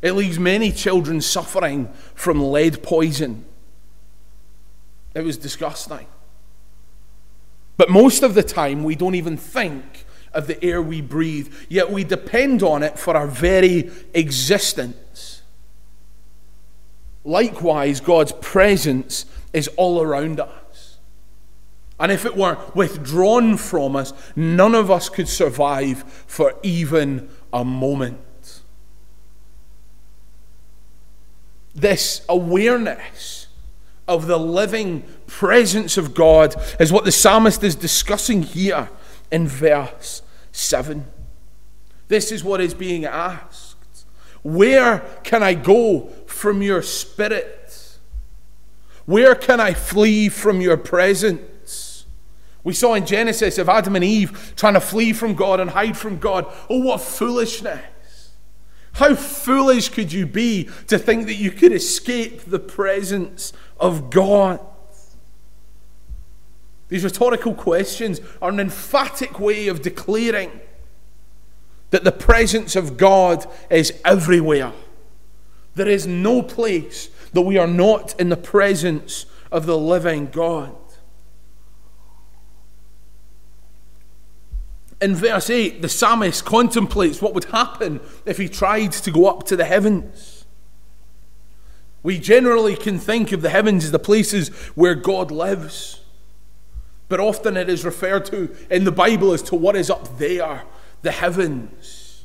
It 0.00 0.12
leaves 0.12 0.38
many 0.38 0.72
children 0.72 1.20
suffering 1.20 1.88
from 2.14 2.42
lead 2.42 2.82
poison. 2.82 3.44
It 5.18 5.24
was 5.24 5.36
disgusting. 5.36 6.06
But 7.76 7.90
most 7.90 8.22
of 8.22 8.34
the 8.34 8.42
time, 8.44 8.84
we 8.84 8.94
don't 8.94 9.16
even 9.16 9.36
think 9.36 10.04
of 10.32 10.46
the 10.46 10.62
air 10.64 10.80
we 10.80 11.00
breathe, 11.00 11.52
yet 11.68 11.90
we 11.90 12.04
depend 12.04 12.62
on 12.62 12.84
it 12.84 12.98
for 12.98 13.16
our 13.16 13.26
very 13.26 13.90
existence. 14.14 15.42
Likewise, 17.24 18.00
God's 18.00 18.30
presence 18.32 19.26
is 19.52 19.66
all 19.76 20.00
around 20.00 20.38
us. 20.38 20.98
And 21.98 22.12
if 22.12 22.24
it 22.24 22.36
were 22.36 22.56
withdrawn 22.76 23.56
from 23.56 23.96
us, 23.96 24.12
none 24.36 24.76
of 24.76 24.88
us 24.88 25.08
could 25.08 25.28
survive 25.28 26.04
for 26.04 26.54
even 26.62 27.28
a 27.52 27.64
moment. 27.64 28.62
This 31.74 32.24
awareness 32.28 33.37
of 34.08 34.26
the 34.26 34.38
living 34.38 35.04
presence 35.26 35.96
of 35.96 36.14
God 36.14 36.56
is 36.80 36.92
what 36.92 37.04
the 37.04 37.12
psalmist 37.12 37.62
is 37.62 37.74
discussing 37.74 38.42
here 38.42 38.88
in 39.30 39.46
verse 39.46 40.22
7. 40.52 41.04
This 42.08 42.32
is 42.32 42.42
what 42.42 42.60
is 42.60 42.74
being 42.74 43.04
asked. 43.04 43.76
Where 44.42 45.00
can 45.24 45.42
I 45.42 45.54
go 45.54 46.08
from 46.26 46.62
your 46.62 46.82
spirit? 46.82 47.98
Where 49.04 49.34
can 49.34 49.60
I 49.60 49.74
flee 49.74 50.28
from 50.28 50.60
your 50.60 50.76
presence? 50.76 52.06
We 52.64 52.74
saw 52.74 52.94
in 52.94 53.06
Genesis 53.06 53.58
of 53.58 53.68
Adam 53.68 53.96
and 53.96 54.04
Eve 54.04 54.52
trying 54.56 54.74
to 54.74 54.80
flee 54.80 55.12
from 55.12 55.34
God 55.34 55.60
and 55.60 55.70
hide 55.70 55.96
from 55.96 56.18
God. 56.18 56.46
Oh, 56.68 56.80
what 56.80 57.00
foolishness! 57.00 57.80
How 58.98 59.14
foolish 59.14 59.90
could 59.90 60.12
you 60.12 60.26
be 60.26 60.68
to 60.88 60.98
think 60.98 61.26
that 61.26 61.36
you 61.36 61.52
could 61.52 61.70
escape 61.70 62.42
the 62.46 62.58
presence 62.58 63.52
of 63.78 64.10
God? 64.10 64.58
These 66.88 67.04
rhetorical 67.04 67.54
questions 67.54 68.20
are 68.42 68.50
an 68.50 68.58
emphatic 68.58 69.38
way 69.38 69.68
of 69.68 69.82
declaring 69.82 70.50
that 71.90 72.02
the 72.02 72.10
presence 72.10 72.74
of 72.74 72.96
God 72.96 73.46
is 73.70 73.92
everywhere. 74.04 74.72
There 75.76 75.88
is 75.88 76.08
no 76.08 76.42
place 76.42 77.08
that 77.32 77.42
we 77.42 77.56
are 77.56 77.68
not 77.68 78.18
in 78.18 78.30
the 78.30 78.36
presence 78.36 79.26
of 79.52 79.64
the 79.66 79.78
living 79.78 80.26
God. 80.26 80.74
In 85.00 85.14
verse 85.14 85.48
8, 85.48 85.80
the 85.80 85.88
psalmist 85.88 86.44
contemplates 86.44 87.22
what 87.22 87.34
would 87.34 87.44
happen 87.44 88.00
if 88.26 88.36
he 88.36 88.48
tried 88.48 88.92
to 88.92 89.10
go 89.10 89.26
up 89.26 89.44
to 89.44 89.56
the 89.56 89.64
heavens. 89.64 90.44
We 92.02 92.18
generally 92.18 92.76
can 92.76 92.98
think 92.98 93.32
of 93.32 93.42
the 93.42 93.50
heavens 93.50 93.84
as 93.84 93.92
the 93.92 93.98
places 93.98 94.48
where 94.74 94.94
God 94.94 95.30
lives. 95.30 96.00
But 97.08 97.20
often 97.20 97.56
it 97.56 97.68
is 97.68 97.84
referred 97.84 98.26
to 98.26 98.54
in 98.70 98.84
the 98.84 98.92
Bible 98.92 99.32
as 99.32 99.42
to 99.42 99.54
what 99.54 99.76
is 99.76 99.90
up 99.90 100.18
there 100.18 100.62
the 101.02 101.10
heavens, 101.12 102.24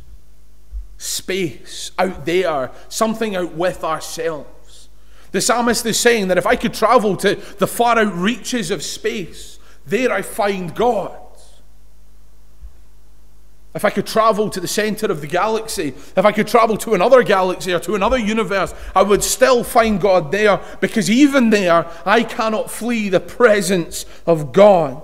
space, 0.97 1.91
out 1.99 2.25
there, 2.25 2.71
something 2.89 3.35
out 3.35 3.53
with 3.53 3.83
ourselves. 3.83 4.89
The 5.31 5.41
psalmist 5.41 5.85
is 5.85 5.99
saying 5.99 6.27
that 6.29 6.39
if 6.39 6.47
I 6.47 6.55
could 6.55 6.73
travel 6.73 7.15
to 7.17 7.35
the 7.35 7.67
far 7.67 7.99
out 7.99 8.13
reaches 8.15 8.71
of 8.71 8.81
space, 8.81 9.59
there 9.85 10.11
I 10.11 10.23
find 10.23 10.73
God. 10.73 11.15
If 13.75 13.85
I 13.85 13.89
could 13.89 14.05
travel 14.05 14.49
to 14.51 14.59
the 14.59 14.67
center 14.67 15.07
of 15.07 15.21
the 15.21 15.27
galaxy, 15.27 15.89
if 16.15 16.25
I 16.25 16.31
could 16.31 16.47
travel 16.47 16.77
to 16.77 16.93
another 16.93 17.23
galaxy 17.23 17.73
or 17.73 17.79
to 17.79 17.95
another 17.95 18.19
universe, 18.19 18.73
I 18.95 19.01
would 19.01 19.23
still 19.23 19.63
find 19.63 19.99
God 19.99 20.31
there 20.31 20.59
because 20.79 21.09
even 21.09 21.49
there, 21.49 21.87
I 22.05 22.23
cannot 22.23 22.69
flee 22.69 23.09
the 23.09 23.19
presence 23.19 24.05
of 24.27 24.53
God. 24.53 25.01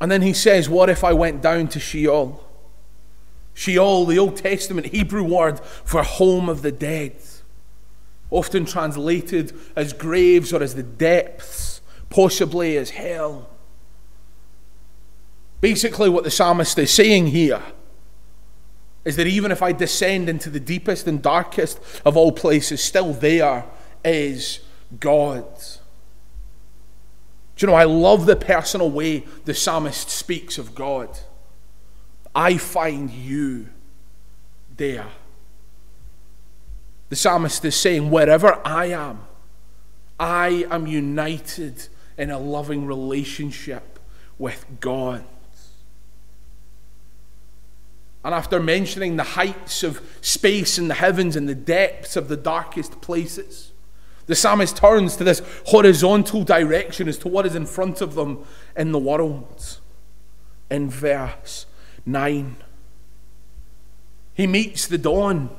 And 0.00 0.10
then 0.10 0.22
he 0.22 0.32
says, 0.32 0.68
What 0.68 0.90
if 0.90 1.04
I 1.04 1.12
went 1.12 1.40
down 1.40 1.68
to 1.68 1.80
Sheol? 1.80 2.44
Sheol, 3.54 4.04
the 4.06 4.18
Old 4.18 4.36
Testament 4.36 4.88
Hebrew 4.88 5.22
word 5.22 5.60
for 5.60 6.02
home 6.02 6.48
of 6.48 6.62
the 6.62 6.72
dead, 6.72 7.16
often 8.30 8.64
translated 8.64 9.56
as 9.76 9.92
graves 9.92 10.52
or 10.52 10.60
as 10.60 10.74
the 10.74 10.82
depths, 10.82 11.80
possibly 12.10 12.76
as 12.76 12.90
hell. 12.90 13.48
Basically, 15.64 16.10
what 16.10 16.24
the 16.24 16.30
psalmist 16.30 16.78
is 16.78 16.90
saying 16.90 17.28
here 17.28 17.62
is 19.02 19.16
that 19.16 19.26
even 19.26 19.50
if 19.50 19.62
I 19.62 19.72
descend 19.72 20.28
into 20.28 20.50
the 20.50 20.60
deepest 20.60 21.06
and 21.06 21.22
darkest 21.22 21.80
of 22.04 22.18
all 22.18 22.32
places, 22.32 22.82
still 22.82 23.14
there 23.14 23.64
is 24.04 24.60
God. 25.00 25.46
Do 27.56 27.64
you 27.64 27.68
know, 27.68 27.78
I 27.78 27.84
love 27.84 28.26
the 28.26 28.36
personal 28.36 28.90
way 28.90 29.24
the 29.46 29.54
psalmist 29.54 30.10
speaks 30.10 30.58
of 30.58 30.74
God. 30.74 31.08
I 32.34 32.58
find 32.58 33.10
you 33.10 33.68
there. 34.76 35.06
The 37.08 37.16
psalmist 37.16 37.64
is 37.64 37.74
saying, 37.74 38.10
wherever 38.10 38.60
I 38.66 38.88
am, 38.90 39.20
I 40.20 40.66
am 40.70 40.86
united 40.86 41.88
in 42.18 42.30
a 42.30 42.38
loving 42.38 42.84
relationship 42.84 43.98
with 44.36 44.66
God. 44.80 45.24
And 48.24 48.34
after 48.34 48.58
mentioning 48.58 49.16
the 49.16 49.22
heights 49.22 49.82
of 49.82 50.00
space 50.22 50.78
and 50.78 50.88
the 50.88 50.94
heavens 50.94 51.36
and 51.36 51.46
the 51.46 51.54
depths 51.54 52.16
of 52.16 52.28
the 52.28 52.38
darkest 52.38 53.02
places, 53.02 53.72
the 54.26 54.34
psalmist 54.34 54.78
turns 54.78 55.16
to 55.16 55.24
this 55.24 55.42
horizontal 55.66 56.42
direction 56.42 57.06
as 57.06 57.18
to 57.18 57.28
what 57.28 57.44
is 57.44 57.54
in 57.54 57.66
front 57.66 58.00
of 58.00 58.14
them 58.14 58.42
in 58.74 58.92
the 58.92 58.98
world. 58.98 59.78
In 60.70 60.88
verse 60.88 61.66
9, 62.06 62.56
he 64.32 64.46
meets 64.46 64.86
the 64.86 64.96
dawn 64.96 65.54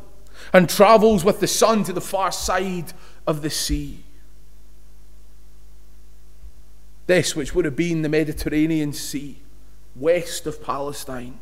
and 0.52 0.68
travels 0.68 1.24
with 1.24 1.40
the 1.40 1.48
sun 1.48 1.84
to 1.84 1.94
the 1.94 2.02
far 2.02 2.32
side 2.32 2.94
of 3.28 3.44
the 3.44 3.52
sea. 3.52 4.04
This, 7.06 7.36
which 7.36 7.54
would 7.54 7.66
have 7.66 7.76
been 7.76 8.02
the 8.02 8.10
Mediterranean 8.10 8.92
Sea, 8.92 9.38
west 9.96 10.48
of 10.48 10.64
Palestine 10.64 11.40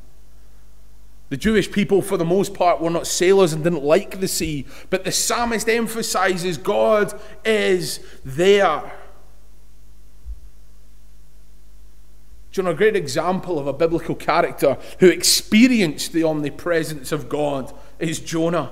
the 1.29 1.37
Jewish 1.37 1.71
people, 1.71 2.01
for 2.01 2.17
the 2.17 2.25
most 2.25 2.53
part, 2.53 2.79
were 2.79 2.89
not 2.89 3.07
sailors 3.07 3.53
and 3.53 3.63
didn't 3.63 3.83
like 3.83 4.19
the 4.19 4.27
sea, 4.27 4.65
but 4.89 5.03
the 5.03 5.11
psalmist 5.11 5.67
emphasizes 5.67 6.57
God 6.57 7.19
is 7.43 7.99
there. 8.23 8.93
Do 12.51 12.61
you 12.61 12.65
know 12.65 12.71
a 12.71 12.75
great 12.75 12.95
example 12.95 13.57
of 13.57 13.65
a 13.65 13.73
biblical 13.73 14.13
character 14.13 14.77
who 14.99 15.07
experienced 15.07 16.13
the 16.13 16.23
omnipresence 16.23 17.11
of 17.11 17.27
God 17.27 17.73
is 17.97 18.19
Jonah. 18.19 18.71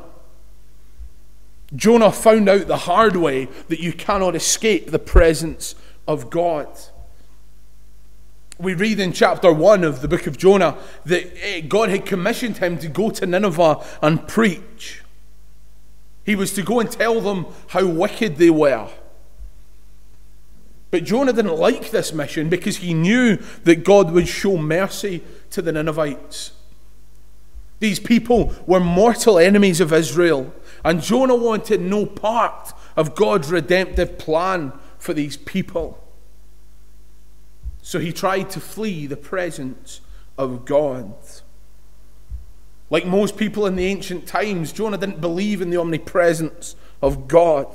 Jonah 1.76 2.12
found 2.12 2.48
out 2.48 2.68
the 2.68 2.78
hard 2.78 3.16
way 3.16 3.46
that 3.70 3.80
you 3.80 3.92
cannot 3.92 4.36
escape 4.36 4.92
the 4.92 5.00
presence 5.00 5.74
of 6.08 6.30
God. 6.30 6.68
We 8.62 8.76
read 8.76 9.00
in 9.00 9.12
chapter 9.12 9.52
1 9.52 9.84
of 9.84 10.02
the 10.02 10.08
book 10.08 10.28
of 10.28 10.38
Jonah 10.38 10.78
that 11.06 11.32
eh, 11.44 11.62
God 11.62 11.90
had 11.90 12.06
commissioned 12.06 12.58
him 12.58 12.78
to 12.78 12.88
go 12.88 13.10
to 13.10 13.26
Nineveh 13.26 13.84
and 14.02 14.28
preach. 14.28 15.02
He 16.24 16.36
was 16.36 16.54
to 16.54 16.62
go 16.62 16.80
and 16.80 16.92
tell 16.92 17.20
them 17.20 17.48
how 17.70 17.86
wicked 17.86 18.38
they 18.38 18.52
were. 18.52 18.90
But 20.92 21.06
Jonah 21.06 21.34
didn't 21.34 21.58
like 21.58 21.90
this 21.90 22.14
mission 22.14 22.50
because 22.50 22.78
he 22.78 22.94
knew 22.94 23.38
that 23.64 23.84
God 23.84 24.12
would 24.12 24.28
show 24.28 24.58
mercy 24.58 25.24
to 25.50 25.62
the 25.62 25.72
Ninevites. 25.72 26.52
These 27.80 28.00
people 28.00 28.54
were 28.68 28.80
mortal 28.80 29.40
enemies 29.40 29.80
of 29.80 29.92
Israel, 29.92 30.54
and 30.84 31.02
Jonah 31.02 31.36
wanted 31.36 31.82
no 31.82 32.06
part 32.06 32.74
of 32.96 33.16
God's 33.16 33.50
redemptive 33.50 34.20
plan 34.20 34.74
for 35.00 35.14
these 35.14 35.38
people. 35.38 36.01
So 37.82 38.00
he 38.00 38.12
tried 38.12 38.50
to 38.52 38.60
flee 38.60 39.08
the 39.08 39.18
presence 39.18 40.02
of 40.38 40.66
God. 40.66 41.14
Like 42.90 43.06
most 43.06 43.38
people 43.38 43.66
in 43.66 43.76
the 43.76 43.86
ancient 43.86 44.28
times, 44.28 44.72
Jonah 44.72 44.98
didn't 44.98 45.22
believe 45.22 45.62
in 45.62 45.70
the 45.70 45.78
omnipresence 45.78 46.76
of 47.02 47.28
God. 47.28 47.74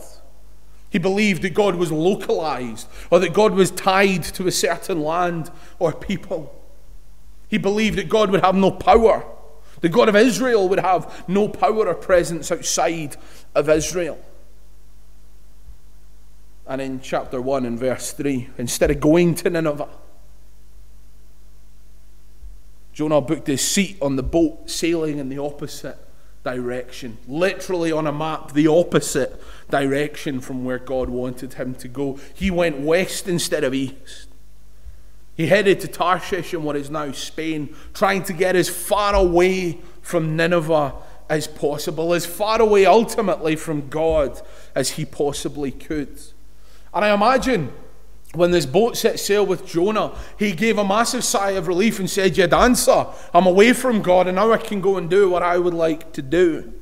He 0.90 0.98
believed 0.98 1.42
that 1.42 1.54
God 1.54 1.74
was 1.74 1.90
localized 1.90 2.88
or 3.10 3.18
that 3.18 3.32
God 3.32 3.52
was 3.52 3.70
tied 3.70 4.22
to 4.24 4.46
a 4.46 4.52
certain 4.52 5.02
land 5.02 5.50
or 5.78 5.92
people. 5.92 6.54
He 7.48 7.58
believed 7.58 7.98
that 7.98 8.08
God 8.08 8.30
would 8.30 8.44
have 8.44 8.54
no 8.54 8.70
power. 8.70 9.24
The 9.80 9.88
God 9.88 10.08
of 10.08 10.16
Israel 10.16 10.68
would 10.68 10.80
have 10.80 11.24
no 11.28 11.48
power 11.48 11.86
or 11.86 11.94
presence 11.94 12.50
outside 12.50 13.16
of 13.54 13.68
Israel. 13.68 14.18
And 16.68 16.81
in 16.81 17.00
chapter 17.00 17.40
1 17.40 17.64
and 17.64 17.79
verse 17.79 18.12
3, 18.12 18.50
instead 18.59 18.90
of 18.90 19.00
going 19.00 19.35
to 19.37 19.50
Nineveh, 19.50 19.88
Jonah 22.92 23.20
booked 23.20 23.46
his 23.46 23.61
seat 23.61 23.98
on 24.00 24.16
the 24.16 24.22
boat 24.22 24.70
sailing 24.70 25.18
in 25.18 25.29
the 25.29 25.38
opposite 25.38 25.98
direction. 26.42 27.18
Literally 27.29 27.92
on 27.92 28.07
a 28.07 28.12
map, 28.12 28.52
the 28.52 28.68
opposite 28.68 29.40
direction 29.68 30.40
from 30.40 30.64
where 30.64 30.79
God 30.79 31.11
wanted 31.11 31.55
him 31.55 31.74
to 31.74 31.88
go. 31.88 32.18
He 32.35 32.50
went 32.50 32.81
west 32.81 33.29
instead 33.29 33.64
of 33.64 33.74
east. 33.74 34.29
He 35.37 35.48
headed 35.48 35.81
to 35.81 35.88
Tarshish 35.88 36.55
in 36.55 36.62
what 36.62 36.76
is 36.76 36.88
now 36.88 37.12
Spain, 37.12 37.74
trying 37.92 38.22
to 38.24 38.33
get 38.33 38.57
as 38.57 38.70
far 38.70 39.14
away 39.14 39.79
from 40.00 40.35
Nineveh 40.35 40.94
as 41.29 41.46
possible, 41.46 42.14
as 42.14 42.24
far 42.24 42.62
away 42.62 42.87
ultimately 42.87 43.57
from 43.57 43.88
God 43.88 44.40
as 44.74 44.90
he 44.90 45.05
possibly 45.05 45.70
could. 45.70 46.18
And 46.96 47.04
I 47.04 47.12
imagine 47.12 47.74
when 48.35 48.52
this 48.52 48.64
boat 48.64 48.96
set 48.96 49.20
sail 49.20 49.44
with 49.44 49.66
Jonah, 49.66 50.16
he 50.38 50.52
gave 50.52 50.78
a 50.78 50.85
massive 50.85 51.24
sigh 51.24 51.50
of 51.50 51.68
relief 51.68 51.98
and 51.98 52.09
said, 52.09 52.38
You'd 52.38 52.54
answer. 52.54 53.06
I'm 53.35 53.44
away 53.44 53.74
from 53.74 54.00
God, 54.00 54.26
and 54.26 54.37
now 54.37 54.50
I 54.50 54.56
can 54.56 54.80
go 54.80 54.96
and 54.96 55.11
do 55.11 55.28
what 55.28 55.42
I 55.42 55.59
would 55.59 55.74
like 55.74 56.14
to 56.14 56.22
do. 56.22 56.72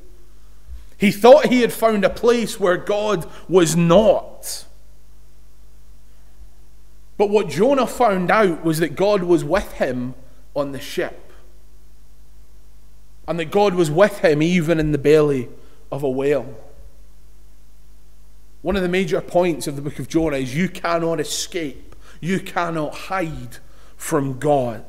He 0.97 1.11
thought 1.11 1.47
he 1.47 1.59
had 1.59 1.73
found 1.73 2.05
a 2.05 2.09
place 2.09 2.57
where 2.57 2.77
God 2.77 3.29
was 3.49 3.75
not. 3.75 4.65
But 7.17 7.29
what 7.29 7.49
Jonah 7.49 7.85
found 7.85 8.31
out 8.31 8.63
was 8.63 8.79
that 8.79 8.95
God 8.95 9.23
was 9.23 9.43
with 9.43 9.73
him 9.73 10.13
on 10.55 10.71
the 10.71 10.79
ship. 10.79 11.29
And 13.27 13.37
that 13.37 13.51
God 13.51 13.73
was 13.73 13.91
with 13.91 14.19
him 14.19 14.41
even 14.41 14.79
in 14.79 14.93
the 14.93 14.97
belly 14.97 15.49
of 15.91 16.03
a 16.03 16.09
whale. 16.09 16.64
One 18.65 18.75
of 18.75 18.81
the 18.81 18.89
major 18.89 19.21
points 19.21 19.67
of 19.67 19.75
the 19.75 19.81
book 19.83 19.99
of 19.99 20.07
Jonah 20.07 20.37
is 20.37 20.55
you 20.55 20.69
cannot 20.69 21.19
escape, 21.19 21.95
you 22.19 22.39
cannot 22.39 22.95
hide 22.95 23.57
from 23.95 24.39
God. 24.39 24.83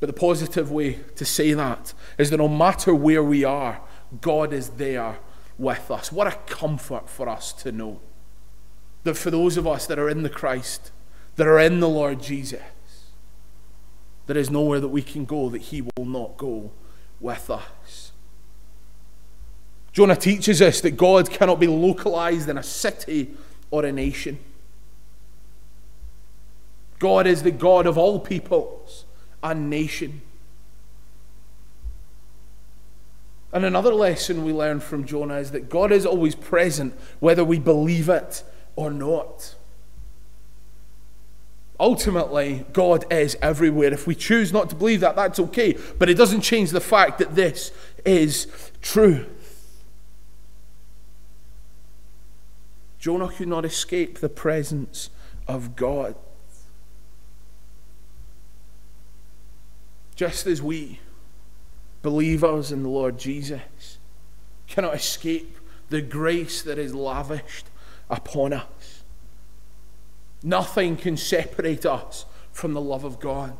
But 0.00 0.08
the 0.08 0.12
positive 0.12 0.68
way 0.68 0.94
to 1.14 1.24
say 1.24 1.52
that 1.52 1.94
is 2.18 2.30
that 2.30 2.38
no 2.38 2.48
matter 2.48 2.92
where 2.92 3.22
we 3.22 3.44
are, 3.44 3.82
God 4.20 4.52
is 4.52 4.70
there 4.70 5.20
with 5.58 5.92
us. 5.92 6.10
What 6.10 6.26
a 6.26 6.32
comfort 6.52 7.08
for 7.08 7.28
us 7.28 7.52
to 7.62 7.70
know 7.70 8.00
that 9.04 9.14
for 9.16 9.30
those 9.30 9.56
of 9.56 9.68
us 9.68 9.86
that 9.86 9.96
are 10.00 10.08
in 10.08 10.24
the 10.24 10.28
Christ, 10.28 10.90
that 11.36 11.46
are 11.46 11.60
in 11.60 11.78
the 11.78 11.88
Lord 11.88 12.20
Jesus, 12.20 12.60
there 14.26 14.36
is 14.36 14.50
nowhere 14.50 14.80
that 14.80 14.88
we 14.88 15.02
can 15.02 15.24
go 15.24 15.48
that 15.50 15.62
He 15.62 15.82
will 15.82 16.04
not 16.04 16.36
go 16.36 16.72
with 17.20 17.48
us. 17.48 18.10
Jonah 19.92 20.16
teaches 20.16 20.62
us 20.62 20.80
that 20.80 20.92
God 20.92 21.30
cannot 21.30 21.60
be 21.60 21.66
localized 21.66 22.48
in 22.48 22.56
a 22.56 22.62
city 22.62 23.34
or 23.70 23.84
a 23.84 23.92
nation. 23.92 24.38
God 26.98 27.26
is 27.26 27.42
the 27.42 27.50
God 27.50 27.86
of 27.86 27.98
all 27.98 28.20
peoples 28.20 29.04
and 29.42 29.68
nation. 29.68 30.22
And 33.52 33.66
another 33.66 33.92
lesson 33.92 34.44
we 34.44 34.52
learn 34.52 34.80
from 34.80 35.04
Jonah 35.04 35.36
is 35.36 35.50
that 35.50 35.68
God 35.68 35.92
is 35.92 36.06
always 36.06 36.34
present, 36.34 36.94
whether 37.20 37.44
we 37.44 37.58
believe 37.58 38.08
it 38.08 38.42
or 38.76 38.90
not. 38.90 39.54
Ultimately, 41.78 42.64
God 42.72 43.04
is 43.12 43.36
everywhere. 43.42 43.92
If 43.92 44.06
we 44.06 44.14
choose 44.14 44.52
not 44.52 44.70
to 44.70 44.76
believe 44.76 45.00
that, 45.00 45.16
that's 45.16 45.38
okay. 45.38 45.76
But 45.98 46.08
it 46.08 46.14
doesn't 46.14 46.40
change 46.40 46.70
the 46.70 46.80
fact 46.80 47.18
that 47.18 47.34
this 47.34 47.72
is 48.06 48.46
true. 48.80 49.26
Jonah 53.02 53.28
could 53.28 53.48
not 53.48 53.64
escape 53.64 54.20
the 54.20 54.28
presence 54.28 55.10
of 55.48 55.74
God. 55.74 56.14
Just 60.14 60.46
as 60.46 60.62
we, 60.62 61.00
believers 62.02 62.70
in 62.70 62.84
the 62.84 62.88
Lord 62.88 63.18
Jesus, 63.18 63.98
cannot 64.68 64.94
escape 64.94 65.58
the 65.88 66.00
grace 66.00 66.62
that 66.62 66.78
is 66.78 66.94
lavished 66.94 67.66
upon 68.08 68.52
us. 68.52 69.02
Nothing 70.44 70.96
can 70.96 71.16
separate 71.16 71.84
us 71.84 72.24
from 72.52 72.72
the 72.72 72.80
love 72.80 73.02
of 73.02 73.18
God. 73.18 73.56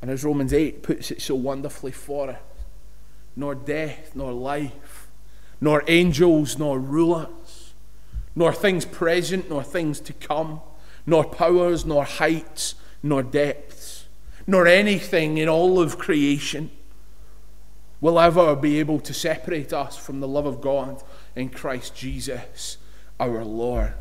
And 0.00 0.08
as 0.08 0.22
Romans 0.22 0.52
8 0.52 0.84
puts 0.84 1.10
it 1.10 1.20
so 1.20 1.34
wonderfully 1.34 1.90
for 1.90 2.30
us, 2.30 2.38
nor 3.34 3.56
death, 3.56 4.12
nor 4.14 4.30
life, 4.30 5.08
nor 5.60 5.82
angels, 5.88 6.60
nor 6.60 6.78
rulers 6.78 7.28
nor 8.34 8.52
things 8.52 8.84
present, 8.84 9.48
nor 9.50 9.62
things 9.62 10.00
to 10.00 10.12
come, 10.12 10.60
nor 11.06 11.24
powers, 11.24 11.84
nor 11.84 12.04
heights, 12.04 12.74
nor 13.02 13.22
depths, 13.22 14.06
nor 14.46 14.66
anything 14.66 15.38
in 15.38 15.48
all 15.48 15.80
of 15.80 15.98
creation 15.98 16.70
will 18.00 18.18
ever 18.18 18.56
be 18.56 18.80
able 18.80 18.98
to 18.98 19.14
separate 19.14 19.72
us 19.72 19.96
from 19.96 20.20
the 20.20 20.28
love 20.28 20.46
of 20.46 20.60
God 20.60 21.02
in 21.36 21.48
Christ 21.48 21.94
Jesus 21.94 22.76
our 23.20 23.44
Lord. 23.44 23.94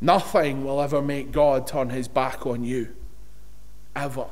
Nothing 0.00 0.64
will 0.64 0.80
ever 0.80 1.02
make 1.02 1.32
God 1.32 1.66
turn 1.66 1.90
his 1.90 2.08
back 2.08 2.46
on 2.46 2.64
you. 2.64 2.94
Ever. 3.94 4.26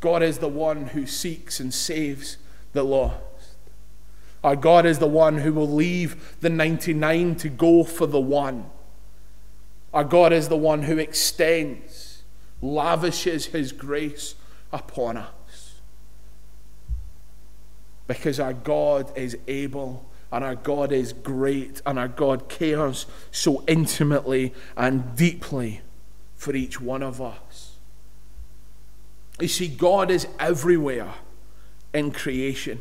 God 0.00 0.22
is 0.22 0.38
the 0.38 0.48
one 0.48 0.88
who 0.88 1.04
seeks 1.06 1.60
and 1.60 1.74
saves 1.74 2.38
the 2.72 2.84
lost. 2.84 3.16
Our 4.46 4.54
God 4.54 4.86
is 4.86 5.00
the 5.00 5.08
one 5.08 5.38
who 5.38 5.52
will 5.52 5.68
leave 5.68 6.36
the 6.40 6.48
99 6.48 7.34
to 7.34 7.48
go 7.48 7.82
for 7.82 8.06
the 8.06 8.20
one. 8.20 8.70
Our 9.92 10.04
God 10.04 10.32
is 10.32 10.48
the 10.48 10.56
one 10.56 10.84
who 10.84 10.98
extends, 10.98 12.22
lavishes 12.62 13.46
his 13.46 13.72
grace 13.72 14.36
upon 14.72 15.16
us. 15.16 15.80
Because 18.06 18.38
our 18.38 18.52
God 18.52 19.10
is 19.18 19.36
able 19.48 20.06
and 20.30 20.44
our 20.44 20.54
God 20.54 20.92
is 20.92 21.12
great 21.12 21.82
and 21.84 21.98
our 21.98 22.06
God 22.06 22.48
cares 22.48 23.06
so 23.32 23.64
intimately 23.66 24.54
and 24.76 25.16
deeply 25.16 25.80
for 26.36 26.54
each 26.54 26.80
one 26.80 27.02
of 27.02 27.20
us. 27.20 27.78
You 29.40 29.48
see, 29.48 29.66
God 29.66 30.08
is 30.08 30.28
everywhere 30.38 31.14
in 31.92 32.12
creation. 32.12 32.80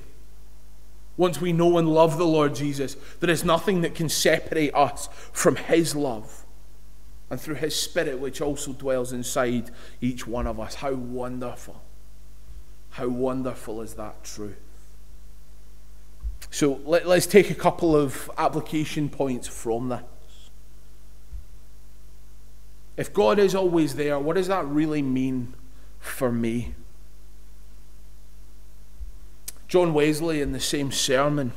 Once 1.18 1.40
we 1.40 1.54
know 1.54 1.78
and 1.78 1.88
love 1.88 2.18
the 2.18 2.26
Lord 2.26 2.56
Jesus, 2.56 2.98
there 3.20 3.30
is 3.30 3.46
nothing 3.46 3.82
that 3.82 3.96
can 3.96 4.10
separate 4.10 4.74
us 4.74 5.08
from 5.32 5.56
His 5.56 5.96
love 5.96 6.46
and 7.30 7.40
through 7.40 7.56
His 7.56 7.76
Spirit, 7.76 8.20
which 8.20 8.42
also 8.42 8.74
dwells 8.74 9.14
inside 9.14 9.72
each 10.02 10.28
one 10.28 10.46
of 10.46 10.60
us. 10.60 10.76
How 10.76 10.94
wonderful! 10.94 11.82
How 12.92 13.08
wonderful 13.08 13.82
is 13.82 13.96
that 13.96 14.24
truth? 14.24 14.58
So 16.50 16.80
let, 16.86 17.06
us 17.06 17.26
take 17.26 17.50
a 17.50 17.56
couple 17.56 17.96
of 17.96 18.30
application 18.38 19.10
points 19.10 19.48
from 19.48 19.90
this. 19.90 20.02
If 22.96 23.14
God 23.14 23.40
is 23.40 23.54
always 23.54 23.96
there, 23.96 24.18
what 24.20 24.38
does 24.38 24.48
that 24.48 24.66
really 24.66 25.02
mean 25.02 25.54
for 26.00 26.32
me? 26.32 26.76
John 29.68 29.94
Wesley, 29.94 30.42
in 30.42 30.52
the 30.52 30.60
same 30.60 30.92
sermon, 30.92 31.52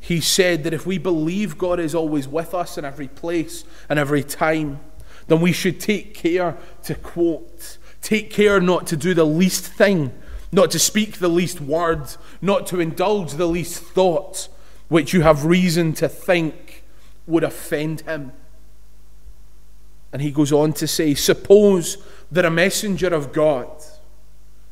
he 0.00 0.20
said 0.20 0.64
that 0.64 0.72
if 0.72 0.86
we 0.86 0.98
believe 0.98 1.58
God 1.58 1.78
is 1.78 1.94
always 1.94 2.26
with 2.26 2.54
us 2.54 2.78
in 2.78 2.84
every 2.84 3.08
place 3.08 3.64
and 3.88 3.98
every 3.98 4.22
time, 4.22 4.80
then 5.28 5.40
we 5.40 5.52
should 5.52 5.80
take 5.80 6.14
care 6.14 6.56
to 6.84 6.94
quote, 6.94 7.78
take 8.00 8.30
care 8.30 8.60
not 8.60 8.86
to 8.88 8.96
do 8.96 9.14
the 9.14 9.24
least 9.24 9.66
thing, 9.66 10.12
not 10.52 10.70
to 10.70 10.78
speak 10.78 11.18
the 11.18 11.28
least 11.28 11.60
word, 11.60 12.08
not 12.40 12.66
to 12.68 12.80
indulge 12.80 13.32
the 13.32 13.48
least 13.48 13.82
thought, 13.82 14.48
which 14.88 15.12
you 15.12 15.22
have 15.22 15.44
reason 15.44 15.92
to 15.94 16.08
think 16.08 16.84
would 17.26 17.42
offend 17.42 18.02
him. 18.02 18.32
And 20.12 20.22
he 20.22 20.30
goes 20.30 20.52
on 20.52 20.72
to 20.74 20.86
say, 20.86 21.14
Suppose 21.14 21.98
that 22.30 22.44
a 22.44 22.50
messenger 22.50 23.08
of 23.08 23.32
God, 23.32 23.68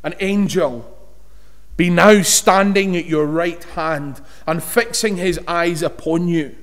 an 0.03 0.15
angel, 0.21 0.94
be 1.77 1.91
now 1.91 2.23
standing 2.23 2.97
at 2.97 3.07
your 3.07 3.27
right 3.27 3.63
hand 3.63 4.21
and 4.47 4.63
fixing 4.63 5.17
his 5.17 5.41
eyes 5.49 5.83
upon 5.83 6.29
you. 6.29 6.55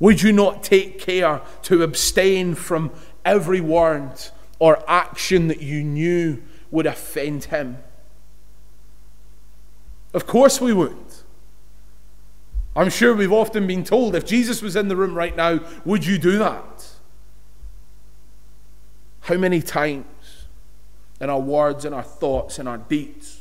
Would 0.00 0.22
you 0.22 0.32
not 0.32 0.62
take 0.62 0.98
care 0.98 1.42
to 1.62 1.82
abstain 1.82 2.54
from 2.54 2.90
every 3.24 3.60
word 3.60 4.14
or 4.58 4.82
action 4.88 5.48
that 5.48 5.60
you 5.60 5.84
knew 5.84 6.42
would 6.70 6.86
offend 6.86 7.44
him? 7.44 7.78
Of 10.14 10.26
course 10.26 10.60
we 10.60 10.72
would. 10.72 10.96
I'm 12.74 12.90
sure 12.90 13.14
we've 13.14 13.32
often 13.32 13.66
been 13.66 13.84
told 13.84 14.14
if 14.14 14.24
Jesus 14.24 14.62
was 14.62 14.76
in 14.76 14.88
the 14.88 14.96
room 14.96 15.14
right 15.14 15.36
now, 15.36 15.60
would 15.84 16.06
you 16.06 16.16
do 16.16 16.38
that? 16.38 16.86
How 19.22 19.36
many 19.36 19.60
times 19.60 20.06
in 21.20 21.28
our 21.28 21.40
words, 21.40 21.84
in 21.84 21.92
our 21.92 22.04
thoughts, 22.04 22.58
in 22.58 22.66
our 22.66 22.78
deeds 22.78 23.37